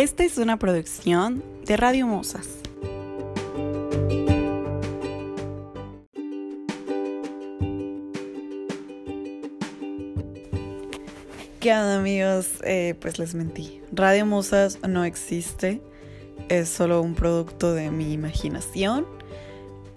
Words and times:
Esta 0.00 0.24
es 0.24 0.38
una 0.38 0.58
producción 0.58 1.44
de 1.66 1.76
Radio 1.76 2.06
Mosas. 2.06 2.48
¿Qué 11.60 11.72
onda 11.74 11.98
amigos? 11.98 12.48
Eh, 12.64 12.94
pues 12.98 13.18
les 13.18 13.34
mentí. 13.34 13.82
Radio 13.92 14.24
Musas 14.24 14.78
no 14.88 15.04
existe. 15.04 15.82
Es 16.48 16.70
solo 16.70 17.02
un 17.02 17.14
producto 17.14 17.74
de 17.74 17.90
mi 17.90 18.14
imaginación. 18.14 19.06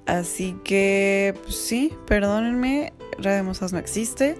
Así 0.05 0.53
que, 0.65 1.33
pues 1.43 1.55
sí, 1.55 1.93
perdónenme. 2.07 2.91
Radio 3.19 3.45
Musas 3.45 3.71
no 3.71 3.79
existe. 3.79 4.35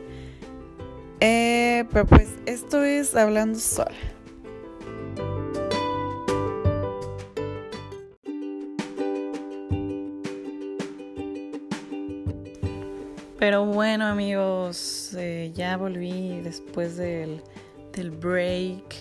Eh, 1.21 1.85
pero 1.89 2.05
pues 2.05 2.27
esto 2.47 2.83
es 2.83 3.15
hablando 3.15 3.57
sola. 3.59 4.12
Bueno 13.93 14.07
amigos, 14.07 15.13
eh, 15.15 15.51
ya 15.53 15.77
volví 15.77 16.41
después 16.41 16.97
del, 16.97 17.43
break 18.19 18.95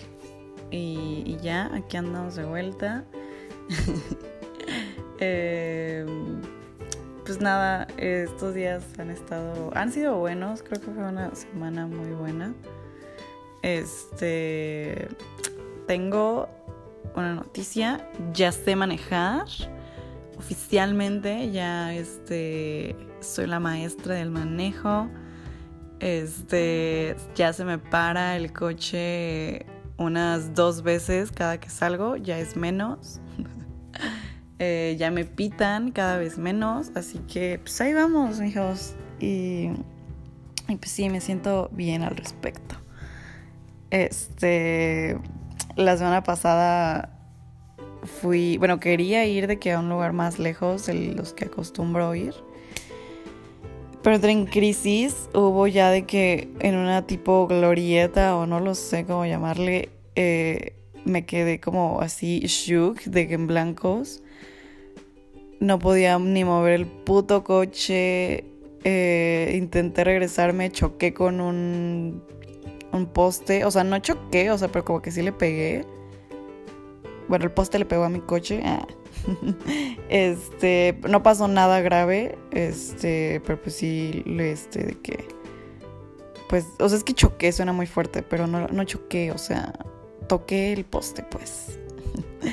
y, 0.69 1.35
ya, 1.41 1.71
aquí 1.73 1.97
andamos 1.97 2.35
de 2.35 2.45
vuelta. 2.45 3.03
Em, 5.19 6.41
pues 7.25 7.39
nada, 7.41 7.87
estos 7.97 8.53
días 8.53 8.83
han 8.99 9.09
estado, 9.09 9.71
han 9.73 9.91
sido 9.91 10.17
buenos, 10.17 10.61
creo 10.61 10.79
que 10.79 10.91
fue 10.91 11.03
una 11.03 11.33
semana 11.33 11.87
muy 11.87 12.11
buena. 12.11 12.53
Este, 13.63 15.07
tengo 15.87 16.49
una 17.15 17.33
noticia, 17.33 18.07
ya 18.31 18.51
sé 18.51 18.75
manejar 18.75 19.45
oficialmente 20.37 21.51
ya 21.51 21.93
este 21.95 22.95
soy 23.23 23.47
la 23.47 23.59
maestra 23.59 24.15
del 24.15 24.29
manejo. 24.29 25.09
Este 25.99 27.15
ya 27.35 27.53
se 27.53 27.65
me 27.65 27.77
para 27.77 28.35
el 28.35 28.51
coche 28.51 29.65
unas 29.97 30.53
dos 30.53 30.83
veces 30.83 31.31
cada 31.31 31.59
que 31.59 31.69
salgo, 31.69 32.17
ya 32.17 32.39
es 32.39 32.55
menos. 32.55 33.19
Eh, 34.59 34.95
ya 34.97 35.11
me 35.11 35.25
pitan 35.25 35.91
cada 35.91 36.17
vez 36.17 36.37
menos, 36.37 36.91
así 36.95 37.17
que 37.27 37.59
pues 37.61 37.81
ahí 37.81 37.91
vamos, 37.91 38.39
hijos. 38.39 38.95
Y, 39.19 39.71
y 40.69 40.75
pues 40.77 40.91
sí, 40.91 41.09
me 41.09 41.19
siento 41.19 41.69
bien 41.73 42.01
al 42.03 42.15
respecto. 42.15 42.75
Este, 43.89 45.19
la 45.75 45.97
semana 45.97 46.23
pasada 46.23 47.13
fui, 48.05 48.57
bueno, 48.57 48.79
quería 48.79 49.25
ir 49.25 49.47
de 49.47 49.59
que 49.59 49.73
a 49.73 49.79
un 49.79 49.89
lugar 49.89 50.13
más 50.13 50.39
lejos 50.39 50.85
de 50.85 51.13
los 51.13 51.33
que 51.33 51.45
acostumbro 51.45 52.15
ir. 52.15 52.33
Pero 54.03 54.27
en 54.27 54.45
crisis 54.45 55.29
hubo 55.33 55.65
ya 55.65 55.89
de 55.89 56.05
que 56.05 56.49
en 56.59 56.75
una 56.75 57.07
tipo 57.07 57.47
glorieta 57.47 58.35
o 58.35 58.45
no 58.45 58.59
lo 58.59 58.75
sé 58.75 59.05
cómo 59.05 59.25
llamarle, 59.25 59.89
eh, 60.15 60.73
me 61.05 61.25
quedé 61.25 61.61
como 61.61 62.01
así 62.01 62.41
shook 62.41 62.99
de 63.03 63.29
que 63.29 63.35
en 63.35 63.47
blancos. 63.47 64.21
No 65.61 65.79
podía 65.79 66.19
ni 66.19 66.43
mover 66.43 66.73
el 66.73 66.85
puto 66.85 67.45
coche. 67.45 68.43
Eh, 68.83 69.53
intenté 69.55 70.03
regresarme, 70.03 70.69
choqué 70.69 71.13
con 71.13 71.39
un, 71.39 72.21
un 72.91 73.05
poste. 73.05 73.63
O 73.63 73.71
sea, 73.71 73.85
no 73.85 73.99
choqué, 73.99 74.51
o 74.51 74.57
sea, 74.57 74.67
pero 74.67 74.83
como 74.83 75.01
que 75.01 75.11
sí 75.11 75.21
le 75.21 75.31
pegué. 75.31 75.85
Bueno, 77.29 77.45
el 77.45 77.51
poste 77.51 77.79
le 77.79 77.85
pegó 77.85 78.03
a 78.03 78.09
mi 78.09 78.19
coche. 78.19 78.61
Ah. 78.65 78.85
Este, 80.09 80.99
no 81.09 81.23
pasó 81.23 81.47
nada 81.47 81.81
grave, 81.81 82.37
este, 82.51 83.41
pero 83.45 83.61
pues 83.61 83.75
sí, 83.75 84.23
este, 84.25 84.83
de 84.83 84.93
que, 84.99 85.27
pues, 86.49 86.67
o 86.79 86.87
sea, 86.87 86.97
es 86.97 87.03
que 87.03 87.13
choqué, 87.13 87.51
suena 87.51 87.73
muy 87.73 87.87
fuerte, 87.87 88.21
pero 88.21 88.47
no, 88.47 88.67
no 88.67 88.83
choqué, 88.83 89.31
o 89.31 89.37
sea, 89.37 89.73
toqué 90.27 90.73
el 90.73 90.85
poste, 90.85 91.23
pues. 91.23 91.79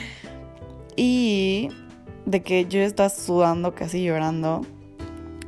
y 0.96 1.68
de 2.24 2.42
que 2.42 2.66
yo 2.66 2.80
estaba 2.80 3.08
sudando, 3.08 3.74
casi 3.74 4.04
llorando, 4.04 4.62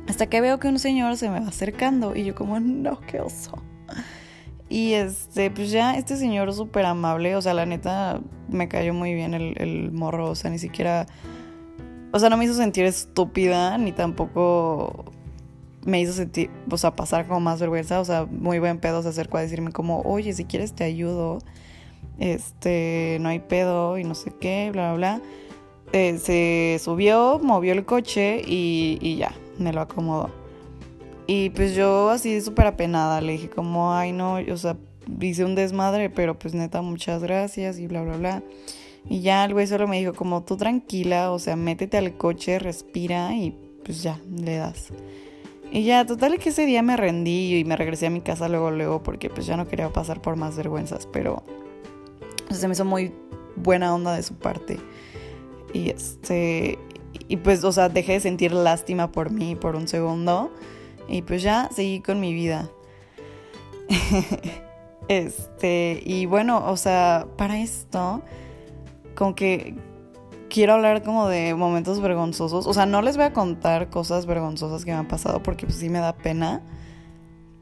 hasta 0.07 0.27
que 0.27 0.41
veo 0.41 0.59
que 0.59 0.67
un 0.67 0.79
señor 0.79 1.17
se 1.17 1.29
me 1.29 1.39
va 1.39 1.47
acercando 1.47 2.15
y 2.15 2.25
yo 2.25 2.35
como, 2.35 2.59
no, 2.59 2.99
qué 3.01 3.21
oso. 3.21 3.61
Y 4.73 4.95
este, 4.95 5.51
pues 5.51 5.69
ya 5.69 5.95
este 5.97 6.17
señor 6.17 6.51
súper 6.51 6.85
amable, 6.85 7.35
o 7.35 7.41
sea, 7.43 7.53
la 7.53 7.67
neta 7.67 8.21
me 8.49 8.67
cayó 8.67 8.91
muy 8.91 9.13
bien 9.13 9.35
el, 9.35 9.53
el, 9.61 9.91
morro, 9.91 10.31
o 10.31 10.33
sea, 10.33 10.49
ni 10.49 10.57
siquiera, 10.57 11.05
o 12.11 12.17
sea, 12.17 12.31
no 12.31 12.37
me 12.37 12.45
hizo 12.45 12.55
sentir 12.55 12.83
estúpida, 12.85 13.77
ni 13.77 13.91
tampoco 13.91 15.05
me 15.85 16.01
hizo 16.01 16.11
sentir, 16.11 16.49
o 16.71 16.77
sea, 16.79 16.95
pasar 16.95 17.27
como 17.27 17.39
más 17.39 17.59
vergüenza, 17.59 17.99
o 17.99 18.05
sea, 18.05 18.25
muy 18.25 18.57
buen 18.57 18.79
pedo 18.79 19.03
se 19.03 19.09
acercó 19.09 19.37
a 19.37 19.41
decirme 19.41 19.71
como, 19.71 20.01
oye, 20.01 20.33
si 20.33 20.45
quieres 20.45 20.73
te 20.73 20.85
ayudo, 20.85 21.37
este, 22.17 23.19
no 23.21 23.29
hay 23.29 23.41
pedo 23.41 23.99
y 23.99 24.03
no 24.03 24.15
sé 24.15 24.31
qué, 24.41 24.71
bla, 24.71 24.95
bla, 24.95 25.19
bla. 25.19 25.21
Eh, 25.91 26.17
se 26.17 26.83
subió, 26.83 27.39
movió 27.43 27.73
el 27.73 27.85
coche 27.85 28.41
y, 28.43 28.97
y 29.01 29.17
ya, 29.17 29.33
me 29.59 29.71
lo 29.71 29.81
acomodó. 29.81 30.42
Y 31.27 31.49
pues 31.51 31.75
yo 31.75 32.09
así 32.09 32.41
súper 32.41 32.67
apenada 32.67 33.21
le 33.21 33.33
dije 33.33 33.49
como, 33.49 33.93
ay 33.93 34.11
no, 34.11 34.35
o 34.35 34.57
sea, 34.57 34.77
hice 35.21 35.45
un 35.45 35.55
desmadre, 35.55 36.09
pero 36.09 36.37
pues 36.37 36.53
neta, 36.53 36.81
muchas 36.81 37.23
gracias 37.23 37.79
y 37.79 37.87
bla, 37.87 38.01
bla, 38.03 38.17
bla. 38.17 38.43
Y 39.09 39.21
ya 39.21 39.43
el 39.45 39.53
güey 39.53 39.67
solo 39.67 39.87
me 39.87 39.99
dijo 39.99 40.13
como, 40.13 40.43
tú 40.43 40.57
tranquila, 40.57 41.31
o 41.31 41.39
sea, 41.39 41.55
métete 41.55 41.97
al 41.97 42.17
coche, 42.17 42.59
respira 42.59 43.33
y 43.33 43.57
pues 43.83 44.01
ya, 44.03 44.19
le 44.29 44.57
das. 44.57 44.89
Y 45.71 45.83
ya, 45.83 46.05
total 46.05 46.37
que 46.39 46.49
ese 46.49 46.65
día 46.65 46.83
me 46.83 46.95
rendí 46.95 47.57
y 47.57 47.65
me 47.65 47.75
regresé 47.75 48.07
a 48.07 48.09
mi 48.09 48.21
casa 48.21 48.47
luego, 48.47 48.71
luego, 48.71 49.01
porque 49.01 49.29
pues 49.29 49.45
ya 49.45 49.57
no 49.57 49.67
quería 49.67 49.89
pasar 49.89 50.21
por 50.21 50.35
más 50.35 50.55
vergüenzas, 50.55 51.07
pero 51.11 51.43
se 52.51 52.67
me 52.67 52.73
hizo 52.73 52.85
muy 52.85 53.11
buena 53.55 53.93
onda 53.93 54.15
de 54.15 54.23
su 54.23 54.35
parte. 54.35 54.79
Y 55.73 55.89
este, 55.89 56.77
y 57.27 57.37
pues, 57.37 57.63
o 57.63 57.71
sea, 57.71 57.89
dejé 57.89 58.13
de 58.13 58.19
sentir 58.19 58.51
lástima 58.51 59.11
por 59.11 59.31
mí 59.31 59.55
por 59.55 59.75
un 59.75 59.87
segundo. 59.87 60.51
Y 61.07 61.21
pues 61.21 61.41
ya 61.41 61.69
seguí 61.71 62.01
con 62.01 62.19
mi 62.19 62.33
vida. 62.33 62.69
este, 65.07 66.01
y 66.05 66.25
bueno, 66.25 66.63
o 66.65 66.77
sea, 66.77 67.27
para 67.37 67.59
esto, 67.59 68.21
como 69.15 69.35
que 69.35 69.75
quiero 70.49 70.73
hablar 70.73 71.03
como 71.03 71.27
de 71.27 71.55
momentos 71.55 71.99
vergonzosos. 71.99 72.67
O 72.67 72.73
sea, 72.73 72.85
no 72.85 73.01
les 73.01 73.17
voy 73.17 73.25
a 73.25 73.33
contar 73.33 73.89
cosas 73.89 74.25
vergonzosas 74.25 74.85
que 74.85 74.91
me 74.91 74.97
han 74.97 75.07
pasado 75.07 75.41
porque 75.41 75.65
pues 75.65 75.77
sí 75.79 75.89
me 75.89 75.99
da 75.99 76.13
pena. 76.13 76.61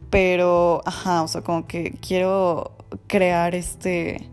Pero, 0.09 0.81
ajá, 0.85 1.23
o 1.23 1.27
sea, 1.29 1.41
como 1.41 1.67
que 1.67 1.95
quiero 2.05 2.73
crear 3.07 3.55
este, 3.55 4.29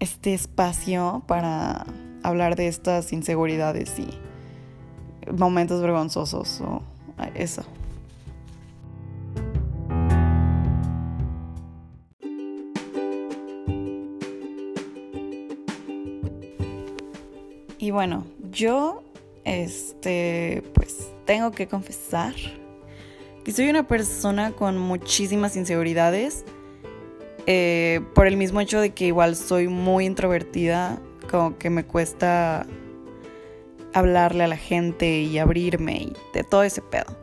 este 0.00 0.32
espacio 0.32 1.22
para 1.26 1.84
hablar 2.22 2.56
de 2.56 2.68
estas 2.68 3.12
inseguridades 3.12 3.98
y 3.98 4.08
momentos 5.30 5.82
vergonzosos 5.82 6.62
o 6.62 6.82
eso. 7.34 7.62
Y 17.84 17.90
bueno, 17.90 18.24
yo, 18.50 19.02
este, 19.44 20.62
pues 20.72 21.10
tengo 21.26 21.50
que 21.50 21.66
confesar 21.66 22.32
que 23.44 23.52
soy 23.52 23.68
una 23.68 23.86
persona 23.86 24.52
con 24.52 24.78
muchísimas 24.78 25.54
inseguridades. 25.54 26.46
Eh, 27.46 28.00
por 28.14 28.26
el 28.26 28.38
mismo 28.38 28.62
hecho 28.62 28.80
de 28.80 28.94
que 28.94 29.04
igual 29.04 29.36
soy 29.36 29.68
muy 29.68 30.06
introvertida, 30.06 30.98
como 31.30 31.58
que 31.58 31.68
me 31.68 31.84
cuesta 31.84 32.66
hablarle 33.92 34.44
a 34.44 34.48
la 34.48 34.56
gente 34.56 35.20
y 35.20 35.36
abrirme 35.36 35.96
y 35.96 36.12
de 36.32 36.42
todo 36.42 36.62
ese 36.62 36.80
pedo. 36.80 37.14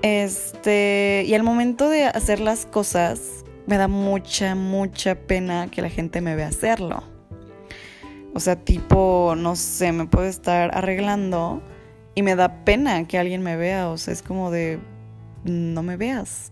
Este, 0.00 1.24
y 1.26 1.34
al 1.34 1.42
momento 1.42 1.90
de 1.90 2.06
hacer 2.06 2.40
las 2.40 2.64
cosas, 2.64 3.44
me 3.66 3.76
da 3.76 3.88
mucha, 3.88 4.54
mucha 4.54 5.16
pena 5.16 5.70
que 5.70 5.82
la 5.82 5.90
gente 5.90 6.22
me 6.22 6.34
vea 6.34 6.48
hacerlo. 6.48 7.17
O 8.34 8.40
sea, 8.40 8.56
tipo, 8.56 9.34
no 9.36 9.56
sé, 9.56 9.92
me 9.92 10.06
puedo 10.06 10.26
estar 10.26 10.76
arreglando 10.76 11.62
y 12.14 12.22
me 12.22 12.36
da 12.36 12.64
pena 12.64 13.06
que 13.06 13.18
alguien 13.18 13.42
me 13.42 13.56
vea. 13.56 13.88
O 13.88 13.96
sea, 13.96 14.12
es 14.12 14.22
como 14.22 14.50
de, 14.50 14.78
no 15.44 15.82
me 15.82 15.96
veas. 15.96 16.50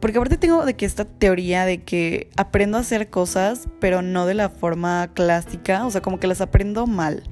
Porque 0.00 0.18
aparte 0.18 0.36
tengo 0.36 0.64
de 0.64 0.74
que 0.74 0.86
esta 0.86 1.04
teoría 1.04 1.64
de 1.64 1.82
que 1.82 2.30
aprendo 2.36 2.76
a 2.78 2.80
hacer 2.80 3.10
cosas, 3.10 3.68
pero 3.80 4.02
no 4.02 4.26
de 4.26 4.34
la 4.34 4.48
forma 4.48 5.10
clásica. 5.14 5.86
O 5.86 5.90
sea, 5.90 6.02
como 6.02 6.20
que 6.20 6.26
las 6.26 6.40
aprendo 6.40 6.86
mal. 6.86 7.24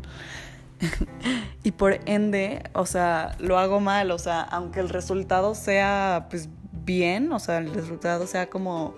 y 1.63 1.73
por 1.73 2.01
ende, 2.07 2.65
o 2.73 2.87
sea, 2.87 3.37
lo 3.39 3.59
hago 3.59 3.81
mal. 3.81 4.11
O 4.11 4.19
sea, 4.19 4.41
aunque 4.41 4.81
el 4.81 4.89
resultado 4.89 5.55
sea, 5.55 6.27
pues, 6.31 6.49
bien, 6.85 7.31
o 7.33 7.39
sea, 7.39 7.59
el 7.59 7.73
resultado 7.73 8.27
sea 8.27 8.49
como 8.49 8.95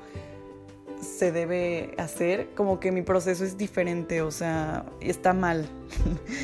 se 1.00 1.32
debe 1.32 1.94
hacer, 1.98 2.50
como 2.54 2.80
que 2.80 2.92
mi 2.92 3.02
proceso 3.02 3.44
es 3.44 3.56
diferente, 3.56 4.22
o 4.22 4.30
sea, 4.30 4.84
está 5.00 5.32
mal. 5.32 5.66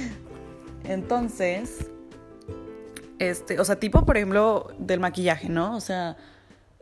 Entonces, 0.84 1.90
este, 3.18 3.60
o 3.60 3.64
sea, 3.64 3.76
tipo, 3.76 4.04
por 4.04 4.16
ejemplo, 4.16 4.68
del 4.78 5.00
maquillaje, 5.00 5.48
¿no? 5.48 5.76
O 5.76 5.80
sea, 5.80 6.16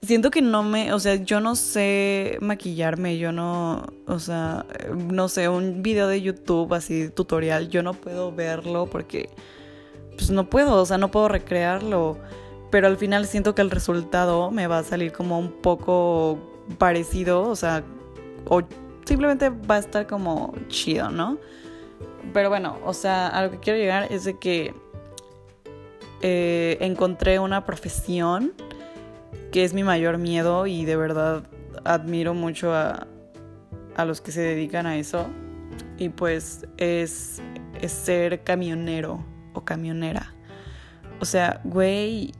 siento 0.02 0.30
que 0.30 0.42
no 0.42 0.62
me, 0.62 0.92
o 0.92 0.98
sea, 0.98 1.14
yo 1.16 1.40
no 1.40 1.54
sé 1.54 2.38
maquillarme, 2.40 3.18
yo 3.18 3.32
no, 3.32 3.86
o 4.06 4.18
sea, 4.18 4.66
no 4.96 5.28
sé, 5.28 5.48
un 5.48 5.82
video 5.82 6.08
de 6.08 6.20
YouTube 6.20 6.74
así, 6.74 7.08
tutorial, 7.08 7.68
yo 7.68 7.82
no 7.82 7.94
puedo 7.94 8.32
verlo 8.32 8.86
porque, 8.86 9.30
pues 10.16 10.30
no 10.30 10.50
puedo, 10.50 10.80
o 10.82 10.86
sea, 10.86 10.98
no 10.98 11.10
puedo 11.10 11.28
recrearlo, 11.28 12.18
pero 12.70 12.88
al 12.88 12.96
final 12.96 13.26
siento 13.26 13.54
que 13.54 13.62
el 13.62 13.70
resultado 13.70 14.50
me 14.50 14.66
va 14.66 14.78
a 14.78 14.84
salir 14.84 15.12
como 15.12 15.38
un 15.38 15.52
poco 15.52 16.51
parecido, 16.78 17.42
o 17.42 17.56
sea, 17.56 17.82
o 18.48 18.62
simplemente 19.04 19.50
va 19.50 19.76
a 19.76 19.78
estar 19.78 20.06
como 20.06 20.54
chido, 20.68 21.10
¿no? 21.10 21.38
Pero 22.32 22.48
bueno, 22.48 22.78
o 22.84 22.94
sea, 22.94 23.28
a 23.28 23.44
lo 23.44 23.50
que 23.50 23.58
quiero 23.58 23.78
llegar 23.78 24.06
es 24.10 24.24
de 24.24 24.38
que 24.38 24.74
eh, 26.20 26.78
encontré 26.80 27.38
una 27.38 27.64
profesión 27.64 28.52
que 29.50 29.64
es 29.64 29.74
mi 29.74 29.82
mayor 29.82 30.18
miedo 30.18 30.66
y 30.66 30.84
de 30.84 30.96
verdad 30.96 31.44
admiro 31.84 32.32
mucho 32.32 32.72
a, 32.72 33.06
a 33.96 34.04
los 34.04 34.20
que 34.20 34.32
se 34.32 34.40
dedican 34.40 34.86
a 34.86 34.96
eso. 34.96 35.26
Y 35.98 36.08
pues 36.08 36.66
es, 36.78 37.42
es 37.80 37.92
ser 37.92 38.42
camionero 38.44 39.24
o 39.52 39.64
camionera. 39.64 40.34
O 41.20 41.24
sea, 41.24 41.60
güey, 41.64 42.32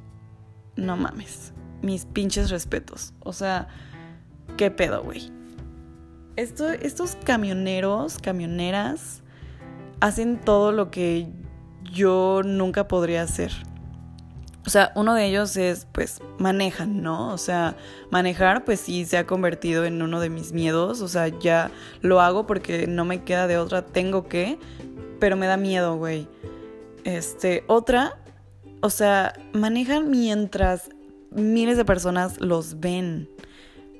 no 0.76 0.96
mames. 0.96 1.52
Mis 1.82 2.06
pinches 2.06 2.50
respetos. 2.50 3.12
O 3.20 3.32
sea, 3.32 3.69
¿qué 4.56 4.70
pedo, 4.70 5.02
güey? 5.02 5.31
Esto, 6.37 6.70
estos 6.70 7.16
camioneros, 7.25 8.19
camioneras, 8.19 9.22
hacen 10.00 10.40
todo 10.40 10.72
lo 10.72 10.90
que 10.90 11.28
yo 11.93 12.43
nunca 12.44 12.88
podría 12.88 13.22
hacer. 13.22 13.52
O 14.64 14.70
sea, 14.70 14.93
uno 14.94 15.14
de 15.14 15.26
ellos 15.26 15.56
es, 15.56 15.88
pues, 15.90 16.20
manejan, 16.38 17.02
¿no? 17.02 17.32
O 17.32 17.38
sea, 17.38 17.76
manejar, 18.10 18.64
pues 18.64 18.81
sí, 18.81 19.04
se 19.04 19.19
ha 19.19 19.26
convertido 19.26 19.84
en 19.84 20.00
uno 20.02 20.20
de 20.20 20.31
mis 20.31 20.52
miedos. 20.52 21.00
O 21.00 21.08
sea, 21.08 21.28
ya 21.28 21.70
lo 22.00 22.20
hago 22.20 22.46
porque 22.46 22.87
no 22.87 23.05
me 23.05 23.25
queda 23.25 23.48
de 23.48 23.58
otra, 23.58 23.82
tengo 23.82 24.28
que, 24.28 24.58
pero 25.19 25.37
me 25.37 25.46
da 25.46 25.56
miedo, 25.56 25.96
güey. 25.96 26.28
Este, 27.05 27.64
otra, 27.66 28.19
o 28.81 28.90
sea, 28.90 29.32
manejan 29.52 30.10
mientras 30.10 30.90
miles 31.31 31.76
de 31.76 31.84
personas 31.84 32.40
los 32.40 32.78
ven. 32.78 33.28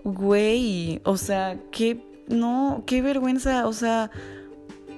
Güey, 0.04 1.00
o 1.04 1.16
sea, 1.16 1.58
qué, 1.70 2.04
no, 2.28 2.82
qué 2.87 3.02
vergüenza, 3.02 3.66
o 3.66 3.72
sea, 3.72 4.10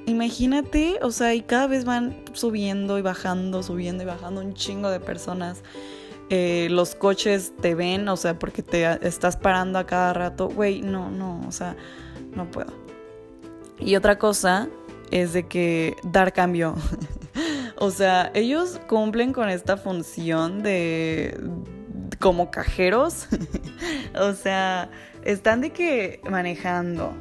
Imagínate, 0.07 0.99
o 1.01 1.11
sea, 1.11 1.35
y 1.35 1.41
cada 1.41 1.67
vez 1.67 1.87
van 1.87 2.15
subiendo 2.35 2.99
y 2.99 3.03
bajando, 3.03 3.63
subiendo 3.63 4.03
y 4.03 4.07
bajando 4.07 4.43
un 4.43 4.53
chingo 4.53 4.91
de 4.91 5.01
personas. 5.01 5.63
Eh, 6.29 6.69
los 6.71 6.95
coches 6.95 7.53
te 7.61 7.75
ven, 7.75 8.09
o 8.09 8.17
sea, 8.17 8.39
porque 8.39 8.63
te 8.63 8.85
estás 9.07 9.37
parando 9.37 9.79
a 9.79 9.87
cada 9.87 10.13
rato. 10.13 10.49
Güey, 10.49 10.83
no, 10.83 11.11
no, 11.11 11.41
o 11.49 11.53
sea, 11.53 11.75
no 12.35 12.51
puedo. 12.51 12.73
Y 13.79 13.97
otra 13.97 14.19
cosa 14.19 14.69
es 15.11 15.33
de 15.33 15.49
que 15.49 15.97
dar 16.03 16.35
cambio. 16.35 16.75
o 17.79 17.91
sea, 17.91 18.31
ellos 18.35 18.81
cumplen 18.87 19.33
con 19.33 19.49
esta 19.49 19.79
función 19.79 20.63
de 20.63 21.41
como 22.21 22.51
cajeros. 22.51 23.27
o 24.15 24.33
sea, 24.33 24.91
están 25.25 25.61
de 25.61 25.71
que 25.71 26.21
manejando 26.29 27.17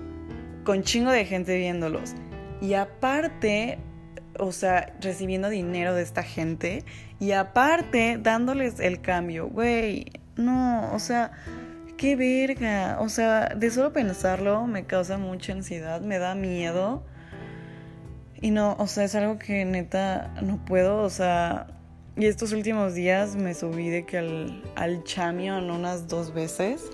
con 0.64 0.84
chingo 0.84 1.12
de 1.12 1.26
gente 1.26 1.58
viéndolos. 1.58 2.16
Y 2.62 2.76
aparte, 2.76 3.80
o 4.40 4.52
sea, 4.52 4.94
recibiendo 5.02 5.50
dinero 5.50 5.94
de 5.94 6.04
esta 6.04 6.24
gente 6.24 6.84
y 7.20 7.32
aparte 7.32 8.18
dándoles 8.22 8.80
el 8.80 9.02
cambio, 9.02 9.48
güey, 9.50 10.06
no, 10.36 10.94
o 10.94 11.00
sea, 11.00 11.32
qué 11.98 12.16
verga, 12.16 12.98
o 13.00 13.10
sea, 13.10 13.50
de 13.56 13.70
solo 13.70 13.94
pensarlo 13.94 14.66
me 14.68 14.86
causa 14.86 15.18
mucha 15.18 15.54
ansiedad, 15.54 16.02
me 16.02 16.20
da 16.20 16.36
miedo. 16.36 17.06
Y 18.42 18.52
no, 18.52 18.76
o 18.78 18.88
sea, 18.88 19.06
es 19.06 19.16
algo 19.16 19.40
que 19.40 19.64
neta 19.64 20.34
no 20.42 20.66
puedo, 20.66 20.98
o 20.98 21.10
sea, 21.10 21.68
y 22.16 22.26
estos 22.26 22.52
últimos 22.54 22.94
días 22.94 23.36
me 23.36 23.54
subí 23.54 23.90
de 23.90 24.06
que 24.06 24.20
al, 24.20 24.64
al 24.76 25.04
chamión 25.04 25.72
unas 25.72 26.08
dos 26.08 26.34
veces. 26.34 26.92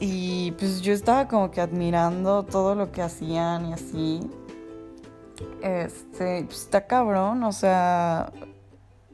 Y 0.00 0.50
pues 0.52 0.82
yo 0.82 0.92
estaba 0.92 1.28
como 1.28 1.50
que 1.50 1.60
admirando 1.60 2.42
todo 2.42 2.74
lo 2.74 2.90
que 2.90 3.02
hacían 3.02 3.66
y 3.66 3.72
así. 3.72 4.20
Este, 5.62 6.44
pues 6.44 6.62
está 6.62 6.86
cabrón, 6.86 7.42
o 7.44 7.52
sea, 7.52 8.32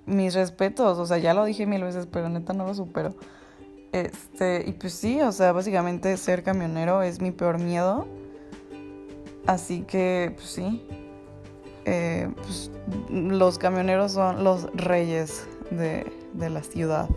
mis 0.07 0.35
respetos, 0.35 0.99
o 0.99 1.07
sea, 1.07 1.19
ya 1.19 1.35
lo 1.35 1.45
dije 1.45 1.67
mil 1.67 1.85
veces, 1.85 2.07
pero 2.11 2.29
neta 2.29 2.53
no 2.55 2.65
lo 2.65 2.75
supero. 2.75 3.15
Este, 3.93 4.65
y 4.67 4.73
pues 4.73 4.95
sí, 4.95 5.21
o 5.21 5.33
sea, 5.33 5.53
básicamente 5.53 6.17
ser 6.17 6.43
camionero 6.43 7.03
es 7.03 7.21
mi 7.21 7.31
peor 7.31 7.59
miedo. 7.59 8.07
Así 9.47 9.83
que, 9.83 10.33
pues 10.37 10.49
sí. 10.49 10.87
Eh, 11.91 12.29
pues, 12.37 12.71
los 13.11 13.59
camioneros 13.59 14.13
son 14.13 14.45
los 14.45 14.65
reyes 14.75 15.47
de, 15.71 16.07
de 16.35 16.51
la 16.51 16.63
ciudad, 16.63 17.09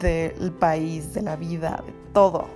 del 0.00 0.52
país, 0.52 1.14
de 1.14 1.22
la 1.22 1.36
vida, 1.36 1.82
de 1.86 1.92
todo. 2.12 2.48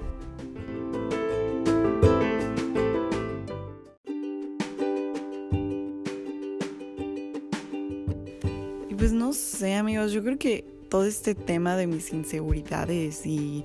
sé, 9.61 9.75
amigos, 9.75 10.13
yo 10.13 10.23
creo 10.23 10.39
que 10.39 10.65
todo 10.89 11.05
este 11.05 11.35
tema 11.35 11.77
de 11.77 11.87
mis 11.87 12.15
inseguridades 12.15 13.27
y, 13.27 13.65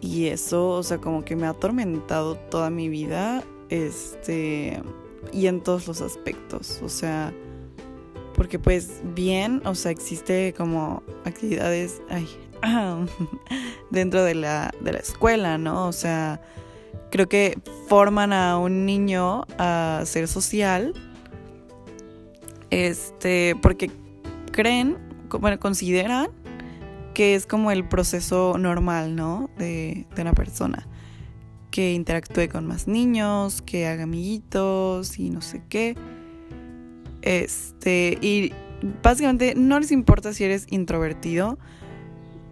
y 0.00 0.26
eso, 0.26 0.68
o 0.70 0.82
sea, 0.82 0.98
como 0.98 1.24
que 1.24 1.36
me 1.36 1.46
ha 1.46 1.50
atormentado 1.50 2.36
toda 2.36 2.68
mi 2.68 2.90
vida, 2.90 3.42
este, 3.70 4.82
y 5.32 5.46
en 5.46 5.62
todos 5.62 5.86
los 5.86 6.00
aspectos, 6.00 6.80
o 6.82 6.88
sea, 6.88 7.32
porque 8.34 8.58
pues 8.58 9.00
bien, 9.14 9.62
o 9.64 9.74
sea, 9.74 9.90
existe 9.90 10.54
como 10.56 11.02
actividades 11.24 12.00
ay, 12.08 12.28
dentro 13.90 14.22
de 14.22 14.34
la, 14.34 14.72
de 14.80 14.92
la 14.92 14.98
escuela, 14.98 15.58
¿no? 15.58 15.86
O 15.86 15.92
sea, 15.92 16.40
creo 17.10 17.28
que 17.28 17.58
forman 17.88 18.32
a 18.32 18.58
un 18.58 18.86
niño 18.86 19.44
a 19.58 20.02
ser 20.04 20.28
social, 20.28 20.94
este, 22.70 23.56
porque 23.60 23.90
creen, 24.52 24.98
bueno, 25.30 25.58
consideran 25.58 26.30
que 27.14 27.34
es 27.34 27.46
como 27.46 27.72
el 27.72 27.88
proceso 27.88 28.56
normal, 28.58 29.16
¿no? 29.16 29.50
De, 29.58 30.06
de 30.14 30.22
una 30.22 30.34
persona. 30.34 30.86
Que 31.70 31.92
interactúe 31.92 32.48
con 32.50 32.66
más 32.66 32.88
niños, 32.88 33.62
que 33.62 33.86
haga 33.86 34.04
amiguitos 34.04 35.18
y 35.18 35.30
no 35.30 35.40
sé 35.42 35.62
qué. 35.68 35.96
Este, 37.22 38.18
y 38.22 38.52
básicamente 39.02 39.54
no 39.54 39.78
les 39.80 39.92
importa 39.92 40.32
si 40.32 40.44
eres 40.44 40.66
introvertido, 40.70 41.58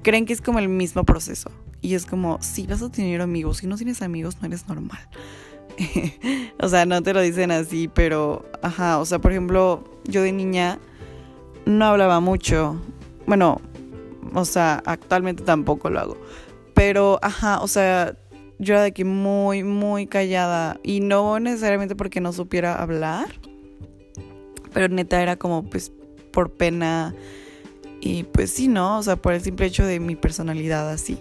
creen 0.03 0.27
que 0.27 0.33
es 0.33 0.41
como 0.41 0.59
el 0.59 0.69
mismo 0.69 1.05
proceso. 1.05 1.51
Y 1.81 1.95
es 1.95 2.07
como, 2.07 2.39
si 2.43 2.67
vas 2.67 2.83
a 2.83 2.91
tener 2.91 3.21
amigos, 3.21 3.59
si 3.59 3.67
no 3.67 3.77
tienes 3.77 4.03
amigos, 4.03 4.39
no 4.41 4.47
eres 4.49 4.67
normal. 4.67 5.09
o 6.61 6.69
sea, 6.69 6.87
no 6.87 7.03
te 7.03 7.13
lo 7.13 7.21
dicen 7.21 7.51
así, 7.51 7.89
pero, 7.89 8.45
ajá, 8.63 8.99
o 8.99 9.05
sea, 9.05 9.19
por 9.19 9.31
ejemplo, 9.31 9.85
yo 10.05 10.23
de 10.23 10.33
niña 10.33 10.79
no 11.65 11.85
hablaba 11.85 12.21
mucho. 12.21 12.81
Bueno, 13.27 13.61
o 14.35 14.45
sea, 14.45 14.83
actualmente 14.87 15.43
tampoco 15.43 15.91
lo 15.91 16.01
hago. 16.01 16.17
Pero, 16.75 17.19
ajá, 17.23 17.61
o 17.61 17.69
sea, 17.69 18.17
yo 18.59 18.75
era 18.75 18.83
de 18.83 18.93
que 18.93 19.05
muy, 19.05 19.63
muy 19.63 20.07
callada. 20.07 20.81
Y 20.83 21.01
no 21.01 21.39
necesariamente 21.41 21.97
porque 21.97 22.21
no 22.21 22.33
supiera 22.33 22.81
hablar. 22.81 23.29
Pero 24.73 24.89
neta 24.89 25.23
era 25.23 25.37
como, 25.37 25.65
pues, 25.65 25.93
por 26.33 26.51
pena. 26.51 27.15
Y 28.01 28.25
pues 28.25 28.51
sí, 28.51 28.69
¿no? 28.69 28.99
O 28.99 29.03
sea, 29.03 29.17
por 29.17 29.33
el 29.33 29.41
simple 29.41 29.67
hecho 29.67 29.85
de 29.85 30.01
mi 30.01 30.17
personalidad 30.17 30.91
así. 30.91 31.19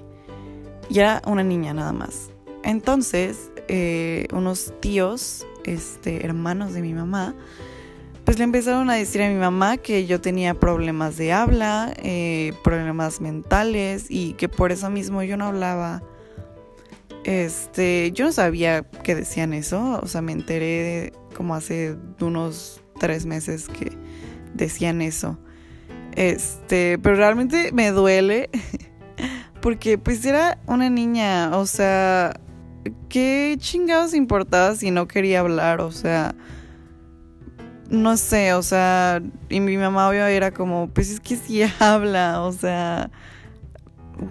Y 0.89 1.00
era 1.00 1.22
una 1.25 1.44
niña 1.44 1.74
nada 1.74 1.94
más. 1.94 2.32
Entonces, 2.63 3.51
eh, 3.68 4.27
unos 4.34 4.74
tíos, 4.82 5.46
este, 5.63 6.25
hermanos 6.25 6.74
de 6.74 6.82
mi 6.82 6.94
mamá, 6.94 7.36
pues 8.24 8.39
le 8.39 8.44
empezaron 8.44 8.89
a 8.89 8.96
decir 8.96 9.22
a 9.22 9.30
mi 9.30 9.36
mamá 9.36 9.77
que 9.77 10.08
yo 10.08 10.20
tenía 10.20 10.56
problemas 10.56 11.15
de 11.15 11.32
habla, 11.32 11.94
eh, 11.98 12.54
problemas 12.63 13.22
mentales 13.22 14.08
y 14.10 14.34
que 14.34 14.50
por 14.50 14.72
eso 14.72 14.89
mismo 14.89 15.22
yo 15.24 15.38
no 15.38 15.46
hablaba. 15.46 16.01
Este, 17.25 18.12
yo 18.12 18.25
no 18.25 18.32
sabía 18.32 18.84
que 18.84 19.15
decían 19.15 19.53
eso, 19.53 20.00
o 20.01 20.08
sea, 20.08 20.22
me 20.22 20.32
enteré 20.32 21.12
como 21.36 21.55
hace 21.55 21.98
unos 22.22 22.84
tres 23.00 23.25
meses 23.25 23.67
que 23.67 23.91
decían 24.53 25.01
eso. 25.01 25.39
Este, 26.15 27.00
pero 27.00 27.15
realmente 27.15 27.72
me 27.74 27.89
duele 27.89 28.51
porque 29.62 29.98
pues 29.98 30.24
era 30.24 30.60
una 30.67 30.91
niña, 30.91 31.58
o 31.58 31.65
sea, 31.65 32.39
¿qué 33.10 33.55
chingados 33.58 34.13
importaba 34.13 34.75
si 34.75 34.91
no 34.91 35.08
quería 35.08 35.39
hablar? 35.39 35.82
O 35.82 35.91
sea, 35.91 36.36
no 37.89 38.17
sé, 38.17 38.53
o 38.53 38.62
sea, 38.62 39.20
y 39.50 39.60
mi 39.62 39.77
mamá 39.77 40.10
obvio 40.10 40.27
era 40.27 40.51
como, 40.51 40.89
pues 40.89 41.10
es 41.10 41.20
que 41.20 41.38
sí 41.38 41.63
habla, 41.79 42.44
o 42.44 42.51
sea, 42.51 43.10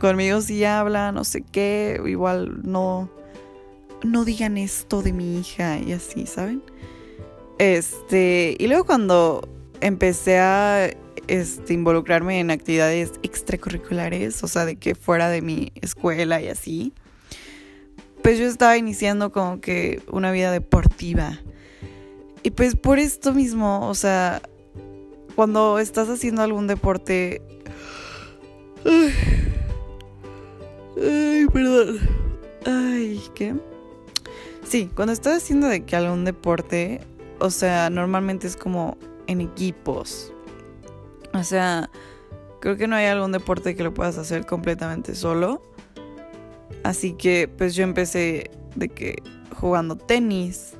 conmigo 0.00 0.40
sí 0.40 0.64
habla, 0.64 1.12
no 1.12 1.24
sé 1.24 1.42
qué, 1.42 2.00
igual 2.06 2.62
no, 2.62 3.10
no 4.02 4.24
digan 4.24 4.56
esto 4.56 5.02
de 5.02 5.12
mi 5.12 5.38
hija 5.38 5.78
y 5.78 5.92
así, 5.92 6.26
¿saben? 6.26 6.62
Este, 7.58 8.56
y 8.58 8.66
luego 8.66 8.84
cuando 8.84 9.48
empecé 9.80 10.38
a 10.38 10.90
este, 11.26 11.74
involucrarme 11.74 12.40
en 12.40 12.50
actividades 12.50 13.12
extracurriculares, 13.22 14.42
o 14.42 14.48
sea, 14.48 14.64
de 14.64 14.76
que 14.76 14.94
fuera 14.94 15.28
de 15.28 15.42
mi 15.42 15.72
escuela 15.80 16.40
y 16.40 16.48
así, 16.48 16.92
pues 18.22 18.38
yo 18.38 18.46
estaba 18.46 18.76
iniciando 18.76 19.32
como 19.32 19.60
que 19.60 20.02
una 20.10 20.32
vida 20.32 20.50
deportiva. 20.50 21.40
Y 22.42 22.50
pues 22.50 22.76
por 22.76 22.98
esto 22.98 23.32
mismo, 23.32 23.88
o 23.88 23.94
sea, 23.94 24.42
cuando 25.34 25.78
estás 25.78 26.08
haciendo 26.08 26.42
algún 26.42 26.66
deporte... 26.66 27.42
Ay, 28.86 29.12
ay 30.96 31.46
perdón. 31.52 31.98
Ay, 32.66 33.20
¿qué? 33.34 33.54
Sí, 34.64 34.90
cuando 34.94 35.12
estás 35.12 35.42
haciendo 35.42 35.68
de 35.68 35.84
que 35.84 35.96
algún 35.96 36.24
deporte, 36.24 37.00
o 37.38 37.50
sea, 37.50 37.90
normalmente 37.90 38.46
es 38.46 38.56
como 38.56 38.96
en 39.26 39.40
equipos. 39.40 40.32
O 41.34 41.42
sea, 41.42 41.90
creo 42.60 42.76
que 42.76 42.86
no 42.86 42.96
hay 42.96 43.06
algún 43.06 43.32
deporte 43.32 43.74
que 43.76 43.82
lo 43.82 43.92
puedas 43.92 44.16
hacer 44.16 44.46
completamente 44.46 45.14
solo. 45.14 45.62
Así 46.82 47.12
que 47.12 47.48
pues 47.48 47.74
yo 47.74 47.84
empecé 47.84 48.50
de 48.76 48.88
que 48.88 49.22
jugando 49.54 49.96
tenis. 49.96 50.74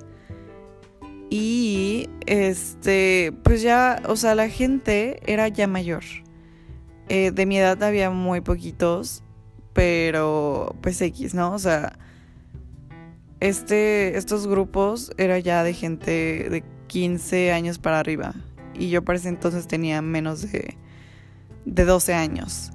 Y 1.31 2.09
este, 2.27 3.33
pues 3.43 3.63
ya, 3.63 4.01
o 4.07 4.17
sea, 4.17 4.35
la 4.35 4.49
gente 4.49 5.21
era 5.27 5.49
ya 5.49 5.67
mayor. 5.67 6.05
Eh, 7.09 7.33
de 7.33 7.47
mi 7.47 7.59
edad 7.59 7.83
había 7.83 8.11
muy 8.11 8.41
poquitos, 8.41 9.24
pero 9.75 10.75
pues 10.81 11.03
X, 11.03 11.35
¿no? 11.35 11.53
O 11.53 11.59
sea, 11.59 11.99
este, 13.41 14.17
estos 14.17 14.47
grupos 14.47 15.13
era 15.19 15.39
ya 15.39 15.63
de 15.63 15.75
gente 15.75 16.49
de 16.49 16.65
15 16.87 17.53
años 17.53 17.79
para 17.79 17.99
arriba. 17.99 18.35
Y 18.73 18.89
yo 18.89 19.05
para 19.05 19.19
ese 19.19 19.29
entonces 19.29 19.67
tenía 19.67 20.01
menos 20.01 20.51
de, 20.51 20.77
de 21.67 21.85
12 21.85 22.15
años. 22.15 22.71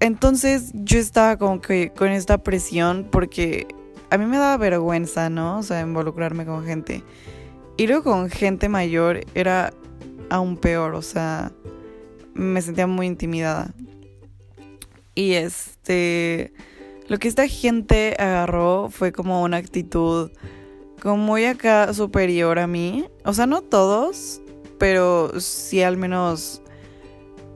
Entonces 0.00 0.70
yo 0.72 0.98
estaba 0.98 1.36
como 1.36 1.60
que 1.60 1.90
con 1.90 2.08
esta 2.08 2.38
presión 2.38 3.08
porque 3.10 3.66
a 4.10 4.16
mí 4.16 4.24
me 4.24 4.38
daba 4.38 4.56
vergüenza, 4.56 5.28
¿no? 5.28 5.58
O 5.58 5.62
sea, 5.62 5.80
involucrarme 5.80 6.46
con 6.46 6.64
gente. 6.64 7.02
Y 7.76 7.86
luego 7.86 8.04
con 8.04 8.30
gente 8.30 8.68
mayor 8.68 9.20
era 9.34 9.72
aún 10.30 10.56
peor, 10.56 10.94
o 10.94 11.02
sea, 11.02 11.52
me 12.34 12.62
sentía 12.62 12.86
muy 12.86 13.06
intimidada. 13.06 13.74
Y 15.18 15.34
este 15.34 16.52
lo 17.08 17.18
que 17.18 17.26
esta 17.26 17.48
gente 17.48 18.14
agarró 18.20 18.88
fue 18.88 19.10
como 19.10 19.42
una 19.42 19.56
actitud 19.56 20.30
como 21.02 21.16
muy 21.16 21.44
acá 21.44 21.92
superior 21.92 22.60
a 22.60 22.68
mí. 22.68 23.04
O 23.24 23.32
sea, 23.32 23.46
no 23.46 23.62
todos, 23.62 24.40
pero 24.78 25.40
sí 25.40 25.82
al 25.82 25.96
menos 25.96 26.62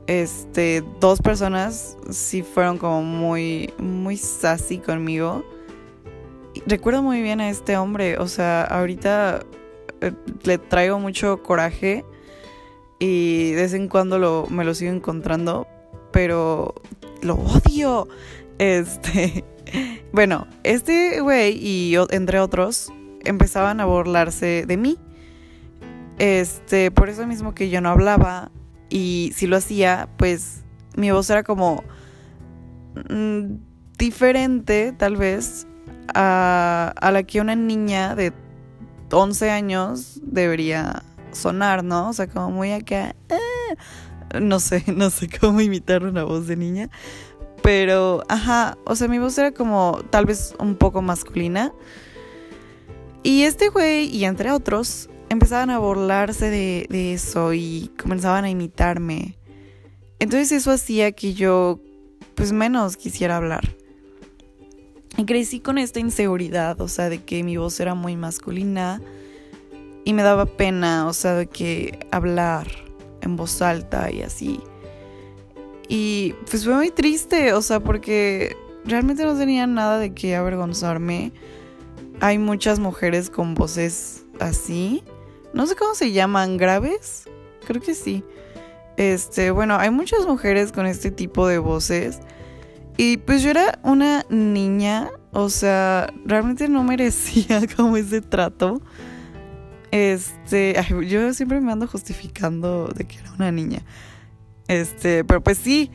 este 0.07 0.83
dos 0.99 1.21
personas 1.21 1.95
sí 2.09 2.43
fueron 2.43 2.77
como 2.77 3.01
muy 3.01 3.73
muy 3.77 4.17
sassy 4.17 4.79
conmigo. 4.79 5.45
recuerdo 6.65 7.01
muy 7.01 7.21
bien 7.21 7.39
a 7.39 7.49
este 7.49 7.77
hombre, 7.77 8.17
o 8.17 8.27
sea, 8.27 8.63
ahorita 8.63 9.39
eh, 10.01 10.11
le 10.43 10.57
traigo 10.57 10.99
mucho 10.99 11.41
coraje 11.41 12.03
y 12.99 13.51
de 13.51 13.61
vez 13.61 13.73
en 13.73 13.87
cuando 13.87 14.19
lo, 14.19 14.47
me 14.49 14.65
lo 14.65 14.73
sigo 14.73 14.91
encontrando, 14.91 15.65
pero 16.11 16.75
lo 17.23 17.35
odio. 17.35 18.07
Este, 18.57 19.43
bueno, 20.13 20.47
este 20.63 21.21
güey 21.21 21.57
y 21.57 21.95
entre 22.11 22.39
otros 22.39 22.91
empezaban 23.23 23.79
a 23.79 23.85
burlarse 23.85 24.65
de 24.67 24.77
mí. 24.77 24.97
Este, 26.19 26.91
por 26.91 27.09
eso 27.09 27.25
mismo 27.25 27.55
que 27.55 27.69
yo 27.69 27.81
no 27.81 27.89
hablaba 27.89 28.51
y 28.89 29.31
si 29.35 29.47
lo 29.47 29.57
hacía, 29.57 30.09
pues 30.17 30.63
mi 30.95 31.09
voz 31.11 31.29
era 31.29 31.43
como 31.43 31.83
mm, 33.09 33.55
diferente, 33.97 34.93
tal 34.95 35.17
vez, 35.17 35.67
a, 36.13 36.93
a 36.95 37.11
la 37.11 37.23
que 37.23 37.41
una 37.41 37.55
niña 37.55 38.13
de 38.15 38.33
11 39.11 39.49
años 39.49 40.19
debería 40.23 41.03
sonar, 41.31 41.83
¿no? 41.83 42.09
O 42.09 42.13
sea, 42.13 42.27
como 42.27 42.51
muy 42.51 42.71
acá. 42.71 43.15
Ah, 43.29 43.75
no 44.39 44.59
sé, 44.59 44.83
no 44.95 45.09
sé 45.09 45.29
cómo 45.29 45.61
imitar 45.61 46.03
una 46.03 46.23
voz 46.23 46.47
de 46.47 46.55
niña. 46.55 46.89
Pero, 47.61 48.23
ajá, 48.27 48.77
o 48.85 48.95
sea, 48.95 49.07
mi 49.07 49.19
voz 49.19 49.37
era 49.37 49.51
como 49.51 50.01
tal 50.09 50.25
vez 50.25 50.53
un 50.59 50.75
poco 50.75 51.01
masculina. 51.01 51.73
Y 53.23 53.43
este 53.43 53.69
güey, 53.69 54.13
y 54.13 54.25
entre 54.25 54.51
otros, 54.51 55.09
empezaban 55.29 55.69
a 55.69 55.79
burlarse 55.79 56.49
de, 56.49 57.13
eso 57.13 57.53
y 57.53 57.89
comenzaban 58.01 58.43
a 58.43 58.49
imitarme. 58.49 59.37
Entonces 60.19 60.51
eso 60.51 60.71
hacía 60.71 61.13
que 61.13 61.33
yo, 61.33 61.79
pues 62.35 62.51
menos 62.51 62.97
quisiera 62.97 63.37
hablar. 63.37 63.75
Y 65.15 65.25
crecí 65.25 65.61
con 65.61 65.77
esta 65.77 66.01
inseguridad, 66.01 66.81
o 66.81 66.89
sea, 66.89 67.07
de 67.07 67.23
que 67.23 67.43
mi 67.43 67.55
voz 67.55 67.79
era 67.79 67.95
muy 67.95 68.17
masculina 68.17 69.01
y 70.03 70.11
me 70.11 70.23
daba 70.23 70.45
pena, 70.45 71.07
o 71.07 71.13
sea, 71.13 71.33
de 71.35 71.47
que 71.47 72.07
hablar 72.11 72.82
en 73.23 73.35
voz 73.35 73.61
alta 73.61 74.11
y 74.11 74.21
así. 74.21 74.59
Y 75.87 76.33
pues 76.49 76.65
fue 76.65 76.75
muy 76.75 76.91
triste, 76.91 77.53
o 77.53 77.61
sea, 77.61 77.79
porque 77.79 78.55
realmente 78.85 79.23
no 79.25 79.37
tenía 79.37 79.67
nada 79.67 79.99
de 79.99 80.13
qué 80.13 80.35
avergonzarme. 80.35 81.33
Hay 82.19 82.37
muchas 82.37 82.79
mujeres 82.79 83.29
con 83.29 83.53
voces 83.53 84.25
así. 84.39 85.03
No 85.53 85.67
sé 85.67 85.75
cómo 85.75 85.95
se 85.95 86.11
llaman, 86.11 86.57
graves. 86.57 87.25
Creo 87.67 87.81
que 87.81 87.95
sí. 87.95 88.23
Este, 88.97 89.51
bueno, 89.51 89.77
hay 89.77 89.89
muchas 89.89 90.25
mujeres 90.25 90.71
con 90.71 90.85
este 90.85 91.11
tipo 91.11 91.47
de 91.47 91.57
voces. 91.57 92.19
Y 92.97 93.17
pues 93.17 93.41
yo 93.41 93.49
era 93.49 93.79
una 93.83 94.25
niña, 94.29 95.09
o 95.31 95.49
sea, 95.49 96.13
realmente 96.25 96.69
no 96.69 96.83
merecía 96.83 97.61
como 97.75 97.97
ese 97.97 98.21
trato. 98.21 98.81
Este, 99.93 100.75
yo 101.07 101.33
siempre 101.35 101.61
me 101.61 101.71
ando 101.71 101.87
justificando 101.87 102.87
de 102.87 103.05
que 103.05 103.19
era 103.19 103.31
una 103.31 103.51
niña. 103.51 103.83
Este, 104.67 105.23
pero 105.23 105.41
pues 105.41 105.59
sí. 105.59 105.91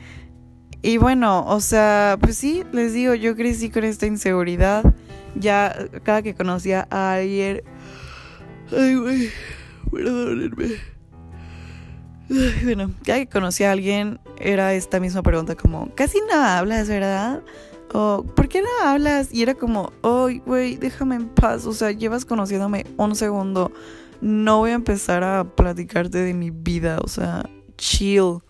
Y 0.82 0.98
bueno, 0.98 1.44
o 1.46 1.60
sea, 1.60 2.16
pues 2.20 2.38
sí, 2.38 2.62
les 2.70 2.94
digo, 2.94 3.14
yo 3.14 3.34
crecí 3.34 3.70
con 3.70 3.82
esta 3.82 4.06
inseguridad. 4.06 4.94
Ya 5.34 5.76
cada 6.04 6.22
que 6.22 6.34
conocía 6.34 6.86
a 6.90 7.14
alguien. 7.14 7.62
Ay, 8.70 8.94
güey, 8.94 9.30
perdónenme. 9.90 10.76
bueno, 12.62 12.92
cada 13.04 13.18
que 13.18 13.26
conocía 13.26 13.70
a 13.70 13.72
alguien 13.72 14.20
era 14.38 14.74
esta 14.74 15.00
misma 15.00 15.22
pregunta 15.22 15.56
como, 15.56 15.92
casi 15.96 16.18
nada 16.30 16.58
hablas, 16.58 16.88
¿verdad? 16.88 17.42
O, 17.94 18.24
¿por 18.34 18.48
qué 18.48 18.62
no 18.62 18.68
hablas? 18.82 19.32
Y 19.32 19.42
era 19.42 19.54
como, 19.54 19.92
ay, 20.02 20.42
güey, 20.44 20.76
déjame 20.76 21.16
en 21.16 21.28
paz. 21.28 21.66
O 21.66 21.72
sea, 21.72 21.90
llevas 21.92 22.24
conociéndome 22.24 22.86
un 22.96 23.14
segundo. 23.14 23.72
No 24.20 24.58
voy 24.58 24.70
a 24.70 24.74
empezar 24.74 25.24
a 25.24 25.44
platicarte 25.44 26.18
de 26.18 26.34
mi 26.34 26.50
vida. 26.50 26.98
O 27.02 27.08
sea, 27.08 27.48
chill. 27.76 28.40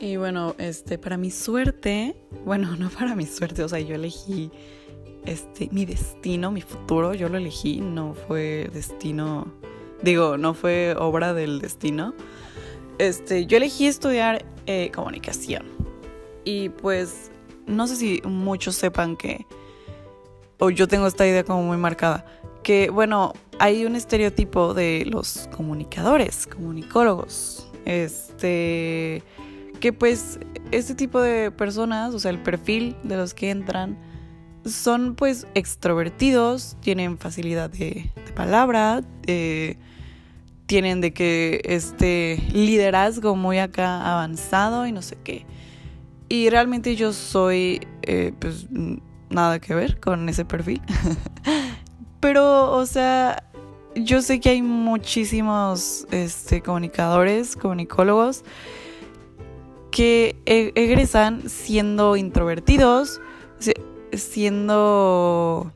Y 0.00 0.16
bueno, 0.16 0.54
este, 0.58 0.98
para 0.98 1.16
mi 1.16 1.30
suerte, 1.30 2.14
bueno, 2.44 2.76
no 2.78 2.90
para 2.90 3.16
mi 3.16 3.26
suerte, 3.26 3.64
o 3.64 3.68
sea, 3.68 3.80
yo 3.80 3.94
elegí 3.94 4.50
este, 5.24 5.68
mi 5.72 5.86
destino, 5.86 6.50
mi 6.50 6.60
futuro, 6.60 7.14
yo 7.14 7.28
lo 7.30 7.38
elegí, 7.38 7.80
no 7.80 8.12
fue 8.12 8.70
destino, 8.72 9.50
digo, 10.04 10.38
no 10.38 10.54
fue 10.54 10.94
obra 10.98 11.34
del 11.34 11.60
destino. 11.60 12.14
Este, 12.98 13.46
yo 13.46 13.56
elegí 13.56 13.86
estudiar 13.86 14.44
eh, 14.66 14.90
comunicación. 14.94 15.64
Y 16.44 16.68
pues, 16.68 17.30
no 17.66 17.86
sé 17.86 17.96
si 17.96 18.22
muchos 18.24 18.76
sepan 18.76 19.16
que, 19.16 19.46
o 20.58 20.70
yo 20.70 20.86
tengo 20.86 21.06
esta 21.06 21.26
idea 21.26 21.44
como 21.44 21.62
muy 21.62 21.78
marcada, 21.78 22.24
que 22.62 22.90
bueno, 22.90 23.32
hay 23.58 23.84
un 23.84 23.96
estereotipo 23.96 24.74
de 24.74 25.04
los 25.06 25.48
comunicadores, 25.56 26.46
comunicólogos. 26.46 27.68
Este 27.84 29.22
que 29.80 29.92
pues 29.92 30.38
este 30.70 30.94
tipo 30.94 31.20
de 31.20 31.50
personas, 31.50 32.14
o 32.14 32.18
sea, 32.18 32.30
el 32.30 32.38
perfil 32.38 32.96
de 33.02 33.16
los 33.16 33.34
que 33.34 33.50
entran, 33.50 33.98
son 34.64 35.14
pues 35.14 35.46
extrovertidos, 35.54 36.78
tienen 36.80 37.18
facilidad 37.18 37.68
de, 37.68 38.10
palabra, 38.34 39.02
tienen 40.66 41.00
de 41.00 41.12
que 41.12 41.60
este 41.64 42.42
liderazgo 42.52 43.36
muy 43.36 43.58
acá 43.58 44.12
avanzado 44.12 44.86
y 44.86 44.92
no 44.92 45.02
sé 45.02 45.16
qué. 45.22 45.46
Y 46.28 46.48
realmente 46.50 46.96
yo 46.96 47.12
soy, 47.12 47.86
eh, 48.02 48.32
pues, 48.38 48.66
nada 49.28 49.58
que 49.58 49.74
ver 49.74 50.00
con 50.00 50.28
ese 50.28 50.44
perfil. 50.44 50.80
Pero, 52.20 52.72
o 52.72 52.86
sea, 52.86 53.44
yo 53.94 54.22
sé 54.22 54.40
que 54.40 54.50
hay 54.50 54.62
muchísimos 54.62 56.06
este, 56.10 56.62
comunicadores, 56.62 57.56
comunicólogos, 57.56 58.44
que 59.90 60.36
e-, 60.46 60.72
egresan 60.74 61.48
siendo 61.48 62.16
introvertidos, 62.16 63.20
siendo 64.12 65.72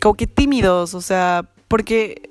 como 0.00 0.14
que 0.14 0.26
tímidos, 0.26 0.94
o 0.94 1.00
sea, 1.00 1.48
porque 1.68 2.30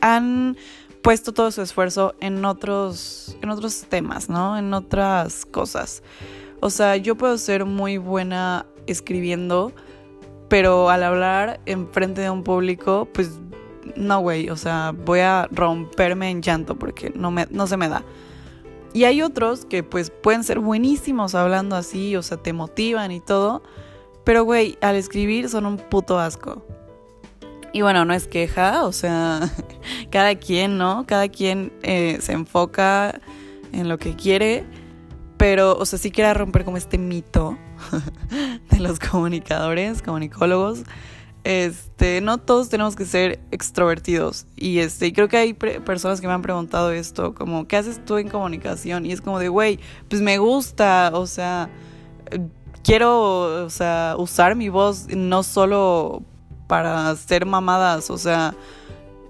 han 0.00 0.56
puesto 1.06 1.32
todo 1.32 1.52
su 1.52 1.62
esfuerzo 1.62 2.16
en 2.18 2.44
otros, 2.44 3.36
en 3.40 3.50
otros 3.50 3.86
temas, 3.88 4.28
¿no? 4.28 4.58
En 4.58 4.74
otras 4.74 5.46
cosas. 5.46 6.02
O 6.58 6.68
sea, 6.68 6.96
yo 6.96 7.14
puedo 7.14 7.38
ser 7.38 7.64
muy 7.64 7.96
buena 7.96 8.66
escribiendo, 8.88 9.70
pero 10.48 10.90
al 10.90 11.04
hablar 11.04 11.60
en 11.64 11.86
frente 11.92 12.22
de 12.22 12.30
un 12.30 12.42
público, 12.42 13.06
pues 13.12 13.38
no, 13.94 14.18
güey, 14.18 14.50
o 14.50 14.56
sea, 14.56 14.92
voy 15.04 15.20
a 15.20 15.46
romperme 15.52 16.28
en 16.28 16.42
llanto 16.42 16.74
porque 16.76 17.12
no, 17.14 17.30
me, 17.30 17.46
no 17.50 17.68
se 17.68 17.76
me 17.76 17.88
da. 17.88 18.02
Y 18.92 19.04
hay 19.04 19.22
otros 19.22 19.64
que 19.64 19.84
pues 19.84 20.10
pueden 20.10 20.42
ser 20.42 20.58
buenísimos 20.58 21.36
hablando 21.36 21.76
así, 21.76 22.16
o 22.16 22.22
sea, 22.24 22.38
te 22.38 22.52
motivan 22.52 23.12
y 23.12 23.20
todo, 23.20 23.62
pero 24.24 24.42
güey, 24.42 24.76
al 24.80 24.96
escribir 24.96 25.48
son 25.50 25.66
un 25.66 25.76
puto 25.76 26.18
asco. 26.18 26.66
Y 27.76 27.82
bueno, 27.82 28.06
no 28.06 28.14
es 28.14 28.26
queja, 28.26 28.86
o 28.86 28.92
sea, 28.92 29.52
cada 30.10 30.34
quien, 30.36 30.78
¿no? 30.78 31.04
Cada 31.06 31.28
quien 31.28 31.74
eh, 31.82 32.16
se 32.22 32.32
enfoca 32.32 33.20
en 33.70 33.90
lo 33.90 33.98
que 33.98 34.16
quiere, 34.16 34.64
pero, 35.36 35.76
o 35.76 35.84
sea, 35.84 35.98
sí 35.98 36.10
quiero 36.10 36.32
romper 36.32 36.64
como 36.64 36.78
este 36.78 36.96
mito 36.96 37.58
de 38.70 38.80
los 38.80 38.98
comunicadores, 38.98 40.00
comunicólogos. 40.00 40.84
Este, 41.44 42.22
no 42.22 42.38
todos 42.38 42.70
tenemos 42.70 42.96
que 42.96 43.04
ser 43.04 43.40
extrovertidos. 43.50 44.46
Y 44.56 44.78
este, 44.78 45.12
creo 45.12 45.28
que 45.28 45.36
hay 45.36 45.52
personas 45.52 46.22
que 46.22 46.28
me 46.28 46.32
han 46.32 46.40
preguntado 46.40 46.92
esto, 46.92 47.34
como, 47.34 47.68
¿qué 47.68 47.76
haces 47.76 48.02
tú 48.02 48.16
en 48.16 48.30
comunicación? 48.30 49.04
Y 49.04 49.12
es 49.12 49.20
como 49.20 49.38
de, 49.38 49.50
güey, 49.50 49.80
pues 50.08 50.22
me 50.22 50.38
gusta, 50.38 51.10
o 51.12 51.26
sea, 51.26 51.68
quiero, 52.82 53.66
o 53.66 53.68
sea, 53.68 54.14
usar 54.16 54.56
mi 54.56 54.70
voz 54.70 55.08
no 55.14 55.42
solo 55.42 56.22
para 56.66 57.14
ser 57.16 57.46
mamadas, 57.46 58.10
o 58.10 58.18
sea, 58.18 58.54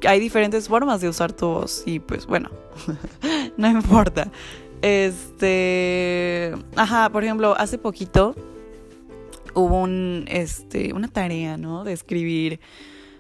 hay 0.06 0.20
diferentes 0.20 0.68
formas 0.68 1.00
de 1.00 1.08
usar 1.08 1.32
tu 1.32 1.46
voz 1.46 1.82
y 1.86 2.00
pues 2.00 2.26
bueno, 2.26 2.50
no 3.56 3.68
importa. 3.68 4.30
Este, 4.82 6.52
ajá, 6.76 7.08
por 7.10 7.24
ejemplo, 7.24 7.54
hace 7.56 7.78
poquito 7.78 8.34
hubo 9.54 9.80
un, 9.80 10.26
este, 10.28 10.92
una 10.92 11.08
tarea, 11.08 11.56
¿no? 11.56 11.82
De 11.84 11.92
escribir 11.92 12.60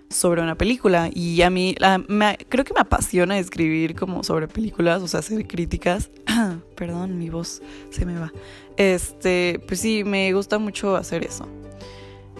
sobre 0.08 0.40
una 0.40 0.54
película 0.54 1.10
y 1.12 1.42
a 1.42 1.50
mí 1.50 1.74
creo 2.48 2.64
que 2.64 2.74
me 2.74 2.80
apasiona 2.80 3.38
escribir 3.38 3.96
como 3.96 4.22
sobre 4.22 4.46
películas, 4.46 5.02
o 5.02 5.08
sea, 5.08 5.20
hacer 5.20 5.46
críticas. 5.46 6.10
Perdón, 6.76 7.18
mi 7.18 7.30
voz 7.30 7.62
se 7.90 8.06
me 8.06 8.18
va. 8.18 8.32
Este, 8.76 9.60
pues 9.66 9.80
sí, 9.80 10.04
me 10.04 10.32
gusta 10.32 10.58
mucho 10.58 10.94
hacer 10.94 11.24
eso. 11.24 11.48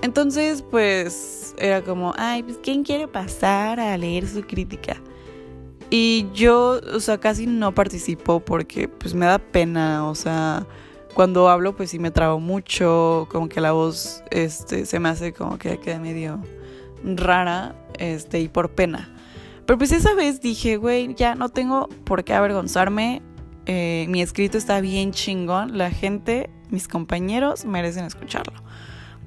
Entonces, 0.03 0.63
pues 0.63 1.55
era 1.59 1.83
como, 1.83 2.15
ay, 2.17 2.43
pues 2.43 2.59
¿quién 2.63 2.85
quiere 2.85 3.09
pasar 3.09 3.81
a 3.81 3.97
leer 3.97 4.29
su 4.29 4.43
crítica? 4.43 5.01
Y 5.91 6.27
yo, 6.35 6.81
o 6.95 7.01
sea, 7.01 7.19
casi 7.19 7.47
no 7.47 7.75
participo 7.75 8.41
porque 8.41 8.89
pues 8.89 9.15
me 9.15 9.27
da 9.27 9.39
pena, 9.39 10.07
o 10.09 10.15
sea, 10.15 10.67
cuando 11.15 11.49
hablo 11.49 11.77
pues 11.77 11.91
sí 11.91 11.99
me 11.99 12.11
trabo 12.11 12.41
mucho, 12.41 13.29
como 13.31 13.49
que 13.49 13.61
la 13.61 13.73
voz 13.73 14.23
este 14.31 14.85
se 14.85 14.99
me 14.99 15.09
hace 15.09 15.33
como 15.33 15.59
que 15.59 15.79
queda 15.79 15.99
medio 15.99 16.41
rara, 17.05 17.75
este 17.99 18.41
y 18.41 18.49
por 18.49 18.71
pena. 18.71 19.17
Pero 19.65 19.79
pues 19.79 19.93
esa 19.93 20.15
vez 20.15 20.41
dije, 20.41 20.77
güey, 20.77 21.15
ya 21.15 21.35
no 21.35 21.49
tengo 21.49 21.89
por 22.05 22.25
qué 22.25 22.35
avergonzarme. 22.35 23.23
Eh, 23.67 24.07
mi 24.09 24.23
escrito 24.23 24.59
está 24.59 24.81
bien 24.81 25.11
chingón. 25.11 25.77
La 25.77 25.91
gente, 25.91 26.51
mis 26.71 26.87
compañeros, 26.87 27.65
merecen 27.65 28.05
escucharlo. 28.05 28.63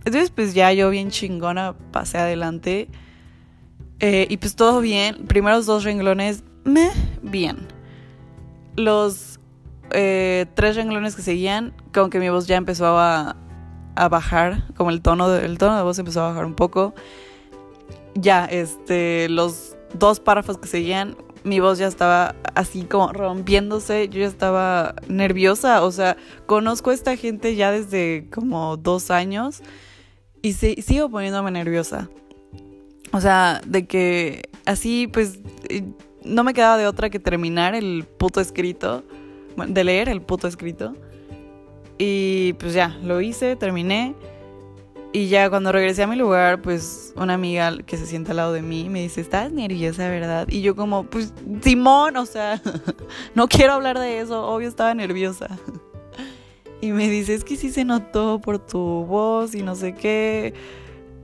Entonces, 0.06 0.32
pues 0.32 0.54
ya 0.54 0.72
yo 0.74 0.90
bien 0.90 1.10
chingona 1.10 1.76
pasé 1.92 2.18
adelante. 2.18 2.88
Eh, 4.00 4.28
y 4.30 4.38
pues 4.38 4.56
todo 4.56 4.82
bien. 4.82 5.26
Primeros 5.28 5.66
dos 5.66 5.84
renglones, 5.84 6.44
me 6.64 6.90
bien. 7.22 7.68
Los 8.76 9.40
eh, 9.92 10.46
tres 10.54 10.76
renglones 10.76 11.16
que 11.16 11.22
seguían, 11.22 11.74
como 11.94 12.10
que 12.10 12.20
mi 12.20 12.30
voz 12.30 12.48
ya 12.48 12.58
empezó 12.58 12.98
a, 12.98 13.36
bajar, 14.10 14.64
como 14.78 14.92
el 14.92 15.02
tono, 15.02 15.28
de, 15.30 15.58
tono 15.58 15.76
de 15.76 15.84
voz 15.84 16.00
empezó 16.00 16.22
a 16.22 16.30
bajar 16.30 16.46
un 16.46 16.54
poco. 16.54 16.94
Ya, 18.16 18.46
este, 18.46 19.28
los 19.28 19.76
dos 19.94 20.22
párrafos 20.22 20.58
que 20.58 20.68
seguían, 20.70 21.18
mi 21.44 21.60
voz 21.60 21.80
ya 21.80 21.88
estaba 21.88 22.36
así 22.56 22.84
como 22.84 23.12
rompiéndose, 23.12 24.08
yo 24.08 24.22
ya 24.22 24.28
estaba 24.28 24.96
nerviosa, 25.08 25.84
o 25.84 25.92
sea, 25.92 26.16
conozco 26.46 26.92
a 26.92 26.94
esta 26.94 27.18
gente 27.18 27.56
ya 27.56 27.72
desde 27.72 28.28
como 28.32 28.78
dos 28.78 29.12
años 29.12 29.62
y 30.42 30.54
sigo 30.54 31.10
poniéndome 31.10 31.52
nerviosa. 31.52 32.10
O 33.12 33.22
sea, 33.22 33.62
de 33.66 33.88
que 33.88 34.50
así 34.66 35.08
pues 35.08 35.40
no 36.24 36.44
me 36.44 36.54
quedaba 36.54 36.78
de 36.78 36.88
otra 36.88 37.10
que 37.10 37.20
terminar 37.20 37.76
el 37.76 38.06
puto 38.18 38.40
escrito 38.40 39.04
de 39.68 39.84
leer 39.84 40.10
el 40.10 40.22
puto 40.22 40.48
escrito. 40.48 40.94
Y 41.98 42.54
pues 42.54 42.74
ya, 42.74 42.98
lo 43.04 43.22
hice, 43.22 43.56
terminé. 43.56 44.16
Y 45.12 45.28
ya 45.28 45.50
cuando 45.50 45.72
regresé 45.72 46.04
a 46.04 46.08
mi 46.08 46.16
lugar, 46.16 46.62
pues 46.62 47.14
una 47.16 47.34
amiga 47.34 47.76
que 47.86 47.98
se 47.98 48.06
sienta 48.06 48.32
al 48.32 48.38
lado 48.38 48.54
de 48.54 48.62
mí 48.62 48.90
me 48.90 49.02
dice, 49.02 49.22
¿estás 49.22 49.52
nerviosa, 49.52 50.08
verdad? 50.08 50.48
Y 50.50 50.62
yo 50.62 50.76
como, 50.76 51.04
pues 51.04 51.34
Simón, 51.62 52.16
o 52.16 52.26
sea, 52.26 52.62
no 53.36 53.48
quiero 53.48 53.74
hablar 53.74 53.98
de 53.98 54.20
eso, 54.20 54.48
obvio 54.48 54.68
estaba 54.68 54.94
nerviosa. 54.94 55.50
Y 56.82 56.92
me 56.92 57.10
dice, 57.10 57.34
es 57.34 57.44
que 57.44 57.58
sí 57.58 57.72
se 57.72 57.84
notó 57.84 58.40
por 58.40 58.60
tu 58.60 58.80
voz 58.80 59.54
y 59.56 59.64
no 59.64 59.76
sé 59.76 59.94
qué. 59.94 60.54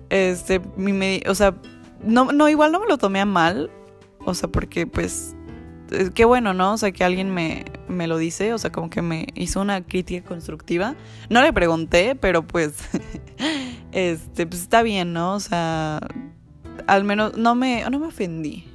Este, 0.10 0.62
mi, 0.76 1.22
o 1.28 1.36
sea, 1.36 1.56
no, 2.04 2.32
no, 2.32 2.50
igual 2.50 2.72
no 2.72 2.80
me 2.80 2.88
lo 2.88 2.98
tomé 2.98 3.22
a 3.22 3.26
mal. 3.26 3.72
O 4.26 4.34
sea, 4.34 4.50
porque 4.50 4.88
pues 4.88 5.36
eh, 5.92 6.10
qué 6.14 6.26
bueno, 6.26 6.54
¿no? 6.54 6.74
O 6.74 6.78
sea, 6.78 6.92
que 6.92 7.04
alguien 7.04 7.34
me, 7.34 7.66
me, 7.88 8.08
lo 8.08 8.18
dice, 8.18 8.54
o 8.54 8.58
sea, 8.58 8.72
como 8.72 8.90
que 8.90 9.02
me 9.02 9.28
hizo 9.36 9.62
una 9.62 9.82
crítica 9.84 10.28
constructiva. 10.28 10.96
No 11.30 11.42
le 11.42 11.54
pregunté, 11.54 12.16
pero 12.16 12.46
pues, 12.46 12.74
este, 13.92 14.48
pues 14.48 14.62
está 14.62 14.82
bien, 14.84 15.14
¿no? 15.14 15.36
O 15.36 15.40
sea, 15.40 16.00
al 16.88 17.04
menos 17.04 17.38
no 17.38 17.56
me, 17.56 17.88
no 17.90 18.00
me 18.00 18.08
ofendí 18.08 18.66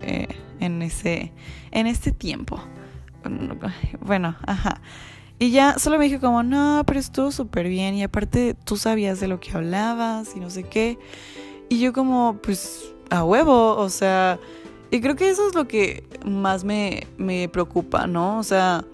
eh, 0.00 0.28
en 0.60 0.82
ese, 0.82 1.32
en 1.70 1.86
este 1.86 2.12
tiempo. 2.12 2.60
Bueno, 4.00 4.36
ajá. 4.46 4.80
Y 5.38 5.50
ya 5.50 5.78
solo 5.78 5.98
me 5.98 6.04
dije 6.04 6.18
como, 6.18 6.42
no, 6.42 6.82
pero 6.86 6.98
estuvo 6.98 7.30
súper 7.30 7.68
bien 7.68 7.94
y 7.94 8.02
aparte 8.02 8.54
tú 8.64 8.76
sabías 8.76 9.20
de 9.20 9.28
lo 9.28 9.38
que 9.38 9.52
hablabas 9.52 10.34
y 10.34 10.40
no 10.40 10.50
sé 10.50 10.62
qué. 10.64 10.98
Y 11.68 11.80
yo 11.80 11.92
como, 11.92 12.38
pues, 12.42 12.92
a 13.10 13.24
huevo, 13.24 13.76
o 13.76 13.88
sea 13.88 14.38
y 14.90 15.00
creo 15.00 15.16
que 15.16 15.28
eso 15.28 15.48
es 15.48 15.54
lo 15.54 15.66
que 15.66 16.04
más 16.24 16.64
me, 16.64 17.06
preocupa, 17.52 18.06
¿no? 18.06 18.38
O 18.38 18.42
sea, 18.42 18.84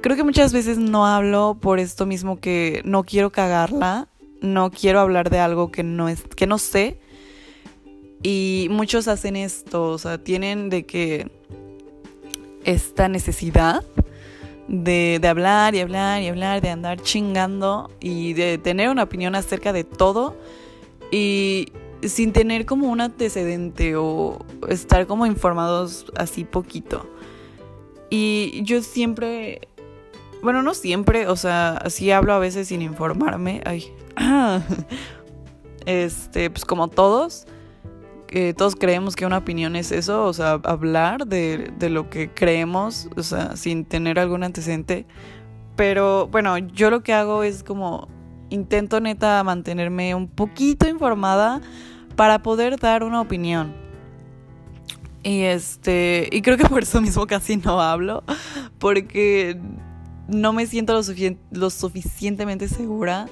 creo 0.00 0.16
que 0.16 0.22
muchas 0.22 0.52
veces 0.52 0.78
no 0.78 1.06
hablo 1.06 1.56
por 1.60 1.78
esto 1.78 2.06
mismo 2.06 2.38
que 2.38 2.82
no 2.84 3.04
quiero 3.04 3.30
cagarla, 3.30 4.08
no 4.40 4.70
quiero 4.70 5.00
hablar 5.00 5.30
de 5.30 5.38
algo 5.38 5.70
que 5.70 5.82
no 5.82 6.08
es 6.08 6.22
que 6.36 6.46
no 6.46 6.58
sé. 6.58 7.00
Y 8.22 8.68
muchos 8.70 9.08
hacen 9.08 9.36
esto, 9.36 9.90
o 9.90 9.98
sea, 9.98 10.18
tienen 10.18 10.70
de 10.70 10.86
que 10.86 11.30
esta 12.64 13.08
necesidad 13.08 13.82
de, 14.68 15.18
de 15.20 15.28
hablar 15.28 15.74
y 15.74 15.80
hablar 15.80 16.22
y 16.22 16.28
hablar, 16.28 16.60
de 16.60 16.70
andar 16.70 17.00
chingando 17.00 17.90
y 18.00 18.32
de 18.34 18.58
tener 18.58 18.88
una 18.88 19.02
opinión 19.02 19.34
acerca 19.34 19.72
de 19.72 19.84
todo. 19.84 20.36
Y, 21.10 21.68
sin 22.08 22.32
tener 22.32 22.66
como 22.66 22.88
un 22.88 23.00
antecedente 23.00 23.96
o 23.96 24.44
estar 24.68 25.06
como 25.06 25.26
informados 25.26 26.06
así 26.16 26.44
poquito. 26.44 27.08
Y 28.10 28.62
yo 28.64 28.82
siempre, 28.82 29.68
bueno, 30.42 30.62
no 30.62 30.74
siempre, 30.74 31.28
o 31.28 31.36
sea, 31.36 31.76
así 31.78 32.10
hablo 32.10 32.32
a 32.32 32.38
veces 32.38 32.68
sin 32.68 32.82
informarme. 32.82 33.62
Ay. 33.64 33.92
Este, 35.86 36.48
pues 36.48 36.64
como 36.64 36.88
todos, 36.88 37.46
que 38.34 38.52
todos 38.52 38.74
creemos 38.74 39.14
que 39.14 39.24
una 39.26 39.38
opinión 39.38 39.76
es 39.76 39.92
eso, 39.92 40.24
o 40.24 40.32
sea, 40.32 40.60
hablar 40.64 41.28
de, 41.28 41.70
de 41.78 41.88
lo 41.88 42.10
que 42.10 42.34
creemos, 42.34 43.08
o 43.16 43.22
sea, 43.22 43.54
sin 43.54 43.84
tener 43.84 44.18
algún 44.18 44.42
antecedente. 44.42 45.06
Pero 45.76 46.26
bueno, 46.26 46.58
yo 46.58 46.90
lo 46.90 47.04
que 47.04 47.12
hago 47.12 47.44
es 47.44 47.62
como 47.62 48.08
intento 48.50 48.98
neta 48.98 49.40
mantenerme 49.44 50.16
un 50.16 50.26
poquito 50.26 50.88
informada 50.88 51.60
para 52.16 52.42
poder 52.42 52.76
dar 52.80 53.04
una 53.04 53.20
opinión. 53.20 53.72
Y 55.22 55.42
este, 55.42 56.28
y 56.32 56.42
creo 56.42 56.56
que 56.56 56.66
por 56.66 56.82
eso 56.82 57.00
mismo 57.00 57.28
casi 57.28 57.56
no 57.56 57.80
hablo, 57.80 58.24
porque 58.80 59.60
no 60.26 60.52
me 60.52 60.66
siento 60.66 60.92
lo, 60.92 61.02
lo 61.52 61.70
suficientemente 61.70 62.66
segura 62.66 63.28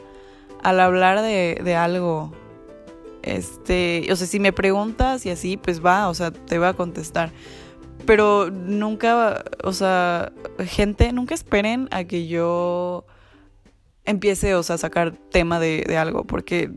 al 0.63 0.79
hablar 0.79 1.23
de, 1.23 1.61
de, 1.65 1.75
algo. 1.75 2.33
Este, 3.23 4.07
o 4.11 4.17
sea, 4.17 4.27
si 4.27 4.41
me 4.41 4.53
preguntas 4.53 5.25
y 5.27 5.31
así, 5.31 5.57
pues 5.57 5.85
va, 5.85 6.09
o 6.09 6.15
sea, 6.15 6.31
te 6.33 6.59
voy 6.59 6.69
a 6.69 6.75
contestar. 6.75 7.33
Pero 8.07 8.51
nunca, 8.51 9.45
o 9.63 9.73
sea, 9.73 10.33
gente, 10.59 11.13
nunca 11.13 11.35
esperen 11.35 11.89
a 11.93 12.05
que 12.05 12.27
yo 12.27 13.07
empiece, 14.05 14.55
o 14.55 14.63
sea, 14.63 14.75
a 14.75 14.79
sacar 14.79 15.13
tema 15.31 15.61
de, 15.61 15.85
de 15.87 15.97
algo, 15.97 16.25
porque 16.25 16.71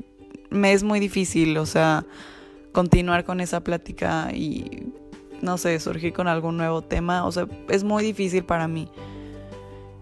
me 0.52 0.74
es 0.74 0.84
muy 0.84 1.00
difícil, 1.00 1.58
o 1.58 1.66
sea, 1.66 2.06
continuar 2.72 3.24
con 3.24 3.40
esa 3.40 3.64
plática 3.64 4.30
y 4.34 4.92
no 5.42 5.58
sé, 5.58 5.80
surgir 5.80 6.14
con 6.14 6.28
algún 6.28 6.58
nuevo 6.58 6.82
tema. 6.82 7.26
O 7.26 7.32
sea, 7.32 7.48
es 7.70 7.84
muy 7.84 8.04
difícil 8.04 8.44
para 8.44 8.68
mí. 8.68 8.90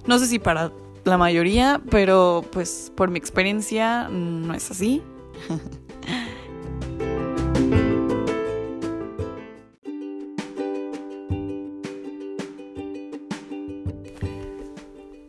No 0.07 0.19
sé 0.19 0.27
si 0.27 0.39
para 0.39 0.71
la 1.03 1.17
mayoría, 1.17 1.81
pero 1.89 2.43
pues 2.51 2.91
por 2.95 3.09
mi 3.09 3.19
experiencia 3.19 4.07
no 4.09 4.53
es 4.53 4.71
así. 4.71 5.01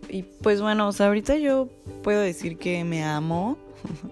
y 0.09 0.23
pues 0.43 0.61
bueno, 0.61 0.91
ahorita 0.97 1.37
yo 1.37 1.69
puedo 2.03 2.21
decir 2.21 2.57
que 2.59 2.85
me 2.85 3.03
amo, 3.03 3.57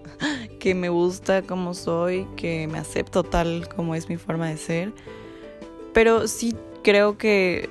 que 0.59 0.75
me 0.75 0.89
gusta 0.89 1.41
como 1.41 1.73
soy, 1.73 2.27
que 2.35 2.67
me 2.67 2.77
acepto 2.77 3.23
tal 3.23 3.69
como 3.75 3.95
es 3.95 4.09
mi 4.09 4.17
forma 4.17 4.49
de 4.49 4.57
ser 4.57 4.93
pero 5.93 6.27
sí 6.27 6.55
creo 6.83 7.17
que 7.17 7.69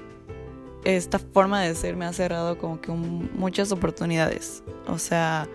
esta 0.85 1.19
forma 1.19 1.61
de 1.61 1.75
ser 1.75 1.97
me 1.97 2.05
ha 2.05 2.13
cerrado 2.13 2.57
como 2.57 2.81
que 2.81 2.93
muchas 2.93 3.73
oportunidades. 3.73 4.63
O 4.87 4.99
sea, 4.99 5.49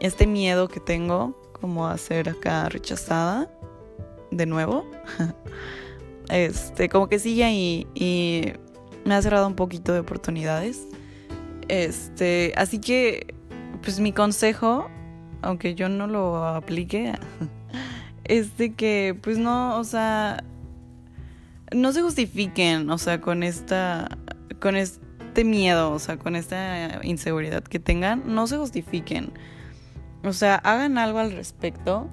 este 0.00 0.26
miedo 0.26 0.68
que 0.68 0.80
tengo 0.80 1.38
como 1.60 1.86
a 1.86 1.96
ser 1.98 2.28
acá 2.28 2.68
rechazada 2.68 3.50
de 4.30 4.46
nuevo, 4.46 4.84
este, 6.30 6.88
como 6.88 7.08
que 7.08 7.18
sigue 7.18 7.44
ahí 7.44 7.86
y 7.94 8.52
me 9.04 9.14
ha 9.14 9.22
cerrado 9.22 9.46
un 9.46 9.54
poquito 9.54 9.92
de 9.92 10.00
oportunidades. 10.00 10.86
Este, 11.68 12.52
así 12.56 12.78
que, 12.78 13.34
pues 13.82 14.00
mi 14.00 14.12
consejo, 14.12 14.88
aunque 15.42 15.74
yo 15.74 15.88
no 15.88 16.06
lo 16.06 16.44
aplique, 16.46 17.12
es 18.24 18.56
de 18.58 18.74
que, 18.74 19.18
pues 19.20 19.38
no, 19.38 19.78
o 19.78 19.84
sea, 19.84 20.44
no 21.74 21.92
se 21.92 22.02
justifiquen, 22.02 22.90
o 22.90 22.98
sea, 22.98 23.20
con 23.20 23.42
esta, 23.42 24.08
con 24.60 24.76
este 24.76 25.44
miedo, 25.44 25.92
o 25.92 25.98
sea, 25.98 26.18
con 26.18 26.36
esta 26.36 27.00
inseguridad 27.04 27.62
que 27.62 27.78
tengan, 27.78 28.22
no 28.26 28.46
se 28.46 28.56
justifiquen. 28.56 29.32
O 30.24 30.32
sea, 30.32 30.56
hagan 30.56 30.98
algo 30.98 31.18
al 31.18 31.32
respecto 31.32 32.08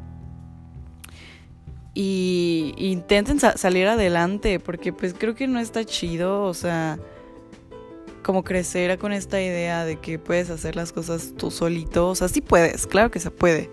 y 1.96 2.76
intenten 2.78 3.40
salir 3.40 3.88
adelante, 3.88 4.60
porque 4.60 4.94
pues 4.94 5.16
creo 5.18 5.34
que 5.34 5.48
no 5.48 5.60
está 5.60 5.84
chido, 5.84 6.44
o 6.44 6.54
sea, 6.54 7.00
como 8.22 8.44
crecer 8.44 9.00
con 9.00 9.14
esta 9.14 9.42
idea 9.42 9.86
de 9.86 9.96
que 9.96 10.20
puedes 10.20 10.52
hacer 10.52 10.76
las 10.76 10.92
cosas 10.92 11.34
tú 11.36 11.50
solito, 11.50 12.10
o 12.10 12.16
sea, 12.16 12.28
sí 12.28 12.42
puedes, 12.42 12.86
claro 12.86 13.10
que 13.10 13.20
se 13.20 13.32
puede 13.32 13.72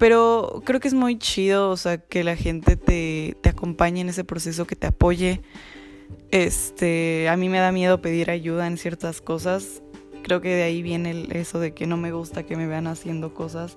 pero 0.00 0.62
creo 0.64 0.80
que 0.80 0.88
es 0.88 0.94
muy 0.94 1.18
chido, 1.18 1.68
o 1.68 1.76
sea, 1.76 1.98
que 1.98 2.24
la 2.24 2.34
gente 2.34 2.76
te, 2.76 3.36
te 3.42 3.50
acompañe 3.50 4.00
en 4.00 4.08
ese 4.08 4.24
proceso, 4.24 4.66
que 4.66 4.74
te 4.74 4.86
apoye. 4.86 5.42
Este, 6.30 7.28
a 7.28 7.36
mí 7.36 7.50
me 7.50 7.58
da 7.58 7.70
miedo 7.70 8.00
pedir 8.00 8.30
ayuda 8.30 8.66
en 8.66 8.78
ciertas 8.78 9.20
cosas. 9.20 9.82
Creo 10.22 10.40
que 10.40 10.54
de 10.54 10.62
ahí 10.62 10.80
viene 10.80 11.28
eso 11.32 11.60
de 11.60 11.74
que 11.74 11.86
no 11.86 11.98
me 11.98 12.12
gusta 12.12 12.44
que 12.44 12.56
me 12.56 12.66
vean 12.66 12.86
haciendo 12.86 13.34
cosas. 13.34 13.76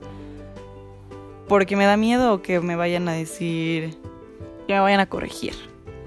Porque 1.47 1.75
me 1.75 1.85
da 1.85 1.97
miedo 1.97 2.41
que 2.41 2.59
me 2.59 2.75
vayan 2.75 3.07
a 3.07 3.13
decir, 3.13 3.97
que 4.67 4.73
me 4.73 4.79
vayan 4.79 4.99
a 4.99 5.07
corregir. 5.07 5.53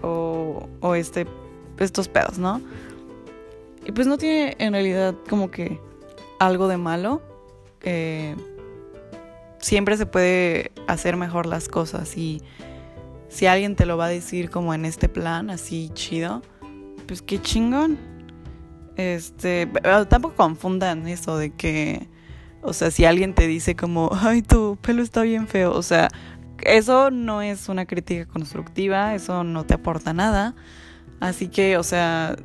O, 0.03 0.69
o 0.81 0.95
este, 0.95 1.27
estos 1.79 2.09
pedos, 2.09 2.39
¿no? 2.39 2.61
Y 3.85 3.93
pues 3.93 4.07
no 4.07 4.19
tiene 4.19 4.57
en 4.59 4.73
realidad 4.73 5.15
como 5.29 5.51
que 5.51 5.81
algo 6.39 6.69
de 6.69 6.77
malo. 6.77 7.23
Eh, 7.83 8.35
siempre 9.59 9.97
se 9.97 10.07
puede 10.07 10.73
hacer 10.87 11.17
mejor 11.17 11.47
las 11.47 11.69
cosas 11.69 12.17
y 12.17 12.43
si 13.29 13.47
alguien 13.47 13.77
te 13.77 13.87
lo 13.87 13.97
va 13.97 14.07
a 14.07 14.09
decir 14.09 14.51
como 14.51 14.75
en 14.75 14.85
este 14.85 15.09
plan, 15.09 15.51
así 15.51 15.91
chido, 15.95 16.43
pues 17.07 17.23
qué 17.23 17.41
chingón. 17.41 17.99
Este, 18.97 19.67
tampoco 20.09 20.35
confundan 20.37 21.07
eso 21.07 21.37
de 21.37 21.51
que, 21.51 22.09
o 22.67 22.73
sea, 22.73 22.91
si 22.91 23.05
alguien 23.05 23.35
te 23.35 23.47
dice 23.47 23.77
como, 23.77 24.11
ay, 24.13 24.43
tu 24.43 24.77
pelo 24.83 25.03
está 25.03 25.23
bien 25.23 25.47
feo, 25.47 25.73
o 25.73 25.83
sea, 25.83 26.09
eso 26.65 27.11
no 27.11 27.43
es 27.43 27.69
una 27.69 27.87
crítica 27.87 28.27
constructiva, 28.27 29.15
eso 29.15 29.45
no 29.45 29.65
te 29.65 29.75
aporta 29.75 30.13
nada. 30.13 30.55
Así 31.21 31.49
que, 31.49 31.77
o 31.77 31.83
sea, 31.83 32.37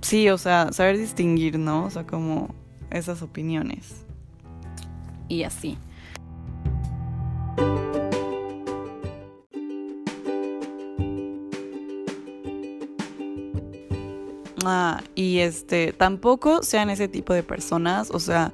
sí, 0.00 0.28
o 0.28 0.38
sea, 0.38 0.72
saber 0.72 0.98
distinguir, 0.98 1.58
¿no? 1.58 1.84
O 1.84 1.90
sea, 1.90 2.04
como 2.06 2.54
esas 2.90 3.22
opiniones. 3.22 4.04
Y 5.28 5.44
así. 5.44 5.78
Ah, 14.68 15.00
y 15.14 15.38
este, 15.38 15.92
tampoco 15.92 16.64
sean 16.64 16.90
ese 16.90 17.06
tipo 17.06 17.32
de 17.32 17.44
personas, 17.44 18.10
o 18.10 18.18
sea, 18.18 18.52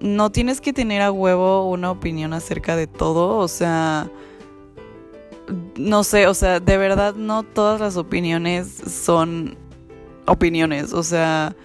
no 0.00 0.30
tienes 0.30 0.60
que 0.60 0.72
tener 0.72 1.02
a 1.02 1.10
huevo 1.10 1.68
una 1.68 1.90
opinión 1.90 2.32
acerca 2.32 2.76
de 2.76 2.86
todo, 2.86 3.38
o 3.38 3.48
sea, 3.48 4.10
no 5.76 6.04
sé, 6.04 6.26
o 6.26 6.34
sea, 6.34 6.60
de 6.60 6.76
verdad 6.76 7.14
no 7.14 7.42
todas 7.42 7.80
las 7.80 7.96
opiniones 7.96 8.68
son 8.68 9.56
opiniones, 10.26 10.92
o 10.92 11.02
sea, 11.02 11.56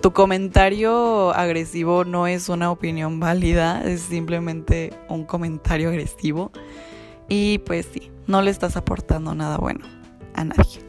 tu 0.00 0.12
comentario 0.12 1.32
agresivo 1.34 2.04
no 2.04 2.26
es 2.26 2.48
una 2.48 2.70
opinión 2.70 3.20
válida, 3.20 3.82
es 3.84 4.02
simplemente 4.02 4.92
un 5.08 5.24
comentario 5.24 5.88
agresivo 5.88 6.50
y 7.28 7.58
pues 7.58 7.88
sí, 7.92 8.10
no 8.26 8.42
le 8.42 8.50
estás 8.50 8.76
aportando 8.76 9.34
nada 9.34 9.58
bueno 9.58 9.86
a 10.34 10.44
nadie. 10.44 10.80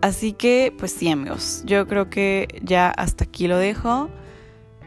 Así 0.00 0.32
que, 0.32 0.74
pues 0.76 0.92
sí, 0.92 1.08
amigos, 1.08 1.62
yo 1.64 1.86
creo 1.86 2.10
que 2.10 2.48
ya 2.62 2.90
hasta 2.90 3.24
aquí 3.24 3.48
lo 3.48 3.56
dejo. 3.56 4.10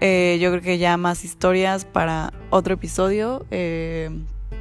Eh, 0.02 0.38
yo 0.40 0.50
creo 0.52 0.62
que 0.62 0.78
ya 0.78 0.96
más 0.98 1.26
historias 1.26 1.86
para 1.86 2.32
otro 2.50 2.76
episodio, 2.76 3.46
eh, 3.52 4.10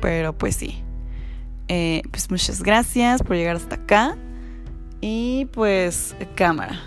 pero 0.00 0.36
pues 0.36 0.56
sí. 0.56 0.82
Eh, 1.68 2.02
pues 2.10 2.30
muchas 2.30 2.62
gracias 2.62 3.22
por 3.22 3.36
llegar 3.36 3.56
hasta 3.56 3.76
acá 3.76 4.16
y 5.00 5.46
pues 5.52 6.16
cámara. 6.34 6.80